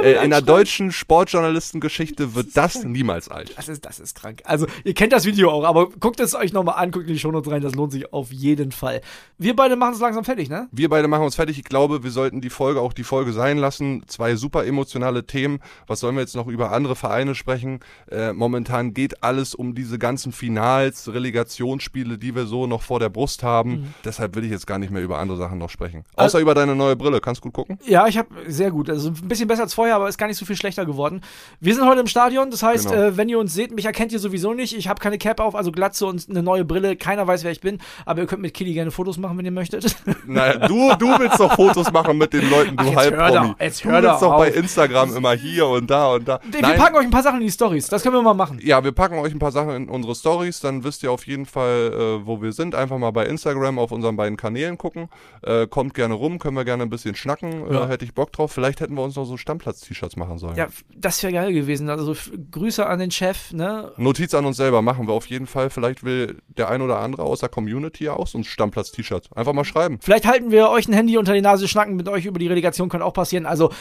äh, 0.03 0.23
in 0.23 0.29
der 0.29 0.41
deutschen 0.41 0.91
Sportjournalistengeschichte 0.91 2.35
wird 2.35 2.55
das, 2.55 2.73
das 2.73 2.83
niemals 2.83 3.29
alt. 3.29 3.53
Das 3.57 3.67
ist, 3.69 3.85
das 3.85 3.99
ist 3.99 4.15
krank. 4.19 4.41
Also 4.45 4.67
ihr 4.83 4.93
kennt 4.93 5.13
das 5.13 5.25
Video 5.25 5.49
auch, 5.49 5.63
aber 5.63 5.89
guckt 5.89 6.19
es 6.19 6.35
euch 6.35 6.53
nochmal 6.53 6.75
an, 6.75 6.91
guckt 6.91 7.07
in 7.07 7.13
die 7.13 7.19
Shownotes 7.19 7.51
rein. 7.51 7.61
Das 7.61 7.75
lohnt 7.75 7.91
sich 7.91 8.13
auf 8.13 8.31
jeden 8.31 8.71
Fall. 8.71 9.01
Wir 9.37 9.55
beide 9.55 9.75
machen 9.75 9.93
es 9.93 9.99
langsam 9.99 10.23
fertig, 10.23 10.49
ne? 10.49 10.67
Wir 10.71 10.89
beide 10.89 11.07
machen 11.07 11.23
uns 11.23 11.35
fertig. 11.35 11.57
Ich 11.57 11.63
glaube, 11.63 12.03
wir 12.03 12.11
sollten 12.11 12.41
die 12.41 12.49
Folge 12.49 12.81
auch 12.81 12.93
die 12.93 13.03
Folge 13.03 13.33
sein 13.33 13.57
lassen. 13.57 14.03
Zwei 14.07 14.35
super 14.35 14.65
emotionale 14.65 15.25
Themen. 15.25 15.59
Was 15.87 15.99
sollen 16.11 16.17
wir 16.17 16.21
jetzt 16.23 16.35
noch 16.35 16.47
über 16.47 16.73
andere 16.73 16.97
Vereine 16.97 17.35
sprechen. 17.35 17.79
Äh, 18.11 18.33
momentan 18.33 18.93
geht 18.93 19.23
alles 19.23 19.55
um 19.55 19.75
diese 19.75 19.97
ganzen 19.97 20.33
Finals, 20.33 21.13
Relegationsspiele, 21.13 22.17
die 22.17 22.35
wir 22.35 22.45
so 22.45 22.67
noch 22.67 22.81
vor 22.81 22.99
der 22.99 23.07
Brust 23.07 23.43
haben. 23.43 23.71
Mhm. 23.71 23.93
Deshalb 24.03 24.35
will 24.35 24.43
ich 24.43 24.51
jetzt 24.51 24.67
gar 24.67 24.77
nicht 24.77 24.91
mehr 24.91 25.01
über 25.01 25.19
andere 25.19 25.37
Sachen 25.37 25.57
noch 25.57 25.69
sprechen. 25.69 26.03
Außer 26.15 26.23
also, 26.23 26.39
über 26.39 26.53
deine 26.53 26.75
neue 26.75 26.97
Brille. 26.97 27.21
Kannst 27.21 27.39
du 27.39 27.43
gut 27.43 27.53
gucken? 27.53 27.79
Ja, 27.85 28.07
ich 28.07 28.17
habe 28.17 28.27
sehr 28.47 28.71
gut. 28.71 28.89
Also 28.89 29.09
ein 29.09 29.27
bisschen 29.27 29.47
besser 29.47 29.63
als 29.63 29.73
vorher, 29.73 29.95
aber 29.95 30.09
ist 30.09 30.17
gar 30.17 30.27
nicht 30.27 30.37
so 30.37 30.45
viel 30.45 30.57
schlechter 30.57 30.85
geworden. 30.85 31.21
Wir 31.61 31.75
sind 31.75 31.87
heute 31.87 32.01
im 32.01 32.07
Stadion. 32.07 32.51
Das 32.51 32.61
heißt, 32.61 32.89
genau. 32.89 33.01
äh, 33.01 33.17
wenn 33.17 33.29
ihr 33.29 33.39
uns 33.39 33.53
seht, 33.53 33.73
mich 33.73 33.85
erkennt 33.85 34.11
ihr 34.11 34.19
sowieso 34.19 34.53
nicht. 34.53 34.75
Ich 34.75 34.89
habe 34.89 34.99
keine 34.99 35.17
Cap 35.17 35.39
auf, 35.39 35.55
also 35.55 35.71
Glatze 35.71 36.05
und 36.05 36.29
eine 36.29 36.43
neue 36.43 36.65
Brille. 36.65 36.97
Keiner 36.97 37.25
weiß, 37.25 37.45
wer 37.45 37.51
ich 37.51 37.61
bin. 37.61 37.79
Aber 38.05 38.19
ihr 38.19 38.27
könnt 38.27 38.41
mit 38.41 38.53
Kitty 38.53 38.73
gerne 38.73 38.91
Fotos 38.91 39.17
machen, 39.17 39.37
wenn 39.37 39.45
ihr 39.45 39.51
möchtet. 39.51 39.95
Naja, 40.27 40.67
du, 40.67 40.93
du 40.97 41.07
willst 41.19 41.39
doch 41.39 41.55
Fotos 41.55 41.91
machen 41.91 42.17
mit 42.17 42.31
den 42.31 42.49
Leuten, 42.49 42.77
du 42.77 42.95
Halbpromi. 42.95 43.55
Du 43.57 43.89
willst 43.89 44.21
doch 44.21 44.37
bei 44.37 44.49
Instagram 44.49 45.15
immer 45.15 45.33
hier 45.33 45.67
und 45.67 45.89
da 45.89 46.00
und 46.07 46.27
da. 46.27 46.39
Wir 46.49 46.61
Nein. 46.61 46.77
packen 46.77 46.95
euch 46.95 47.05
ein 47.05 47.11
paar 47.11 47.23
Sachen 47.23 47.39
in 47.39 47.47
die 47.47 47.51
Stories. 47.51 47.87
Das 47.87 48.03
können 48.03 48.15
wir 48.15 48.21
mal 48.21 48.33
machen. 48.33 48.59
Ja, 48.61 48.83
wir 48.83 48.91
packen 48.91 49.17
euch 49.19 49.33
ein 49.33 49.39
paar 49.39 49.51
Sachen 49.51 49.75
in 49.75 49.89
unsere 49.89 50.15
Stories. 50.15 50.59
Dann 50.59 50.83
wisst 50.83 51.03
ihr 51.03 51.11
auf 51.11 51.25
jeden 51.27 51.45
Fall, 51.45 51.93
äh, 52.21 52.25
wo 52.25 52.41
wir 52.41 52.51
sind. 52.51 52.75
Einfach 52.75 52.97
mal 52.97 53.11
bei 53.11 53.25
Instagram 53.25 53.79
auf 53.79 53.91
unseren 53.91 54.15
beiden 54.15 54.37
Kanälen 54.37 54.77
gucken. 54.77 55.09
Äh, 55.41 55.67
kommt 55.67 55.93
gerne 55.93 56.13
rum, 56.13 56.39
können 56.39 56.55
wir 56.55 56.65
gerne 56.65 56.83
ein 56.83 56.89
bisschen 56.89 57.15
schnacken. 57.15 57.67
Äh, 57.69 57.73
ja. 57.73 57.85
Äh, 57.85 57.87
hätte 57.87 58.05
ich 58.05 58.13
Bock 58.13 58.31
drauf. 58.31 58.51
Vielleicht 58.51 58.81
hätten 58.81 58.95
wir 58.95 59.03
uns 59.03 59.15
noch 59.15 59.25
so 59.25 59.37
Stammplatz-T-Shirts 59.37 60.15
machen 60.15 60.37
sollen. 60.37 60.55
Ja, 60.55 60.67
das 60.95 61.21
wäre 61.23 61.33
geil 61.33 61.53
gewesen. 61.53 61.89
Also 61.89 62.15
Grüße 62.51 62.85
an 62.85 62.99
den 62.99 63.11
Chef. 63.11 63.53
Ne? 63.53 63.91
Notiz 63.97 64.33
an 64.33 64.45
uns 64.45 64.57
selber 64.57 64.81
machen 64.81 65.07
wir 65.07 65.13
auf 65.13 65.27
jeden 65.27 65.47
Fall. 65.47 65.69
Vielleicht 65.69 66.03
will 66.03 66.37
der 66.47 66.69
ein 66.69 66.81
oder 66.81 66.99
andere 66.99 67.23
aus 67.23 67.39
der 67.39 67.49
Community 67.49 68.05
ja 68.05 68.13
auch 68.13 68.27
so 68.27 68.37
ein 68.37 68.43
Stammplatz-T-Shirt. 68.43 69.29
Einfach 69.35 69.53
mal 69.53 69.65
schreiben. 69.65 69.99
Vielleicht 70.01 70.27
halten 70.27 70.51
wir 70.51 70.69
euch 70.69 70.87
ein 70.87 70.93
Handy 70.93 71.17
unter 71.17 71.33
die 71.33 71.41
Nase, 71.41 71.67
schnacken 71.67 71.95
mit 71.95 72.07
euch 72.07 72.25
über 72.25 72.39
die 72.39 72.47
Relegation, 72.47 72.89
kann 72.89 73.01
auch 73.01 73.13
passieren. 73.13 73.45
Also, 73.45 73.71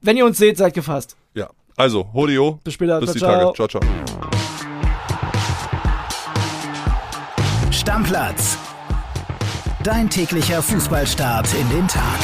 wenn 0.00 0.16
ihr 0.16 0.24
uns 0.24 0.38
seht, 0.38 0.56
seid 0.56 0.74
gefasst. 0.74 1.16
Ja. 1.34 1.48
Also, 1.76 2.12
Hodio. 2.12 2.60
Bis 2.64 2.74
später. 2.74 3.00
Bis 3.00 3.12
ciao, 3.12 3.14
die 3.14 3.18
ciao. 3.20 3.52
Tage. 3.52 3.68
Ciao, 3.68 3.68
ciao. 3.68 3.82
Stammplatz. 7.70 8.58
Dein 9.84 10.10
täglicher 10.10 10.60
Fußballstart 10.60 11.54
in 11.54 11.68
den 11.70 11.88
Tag. 11.88 12.18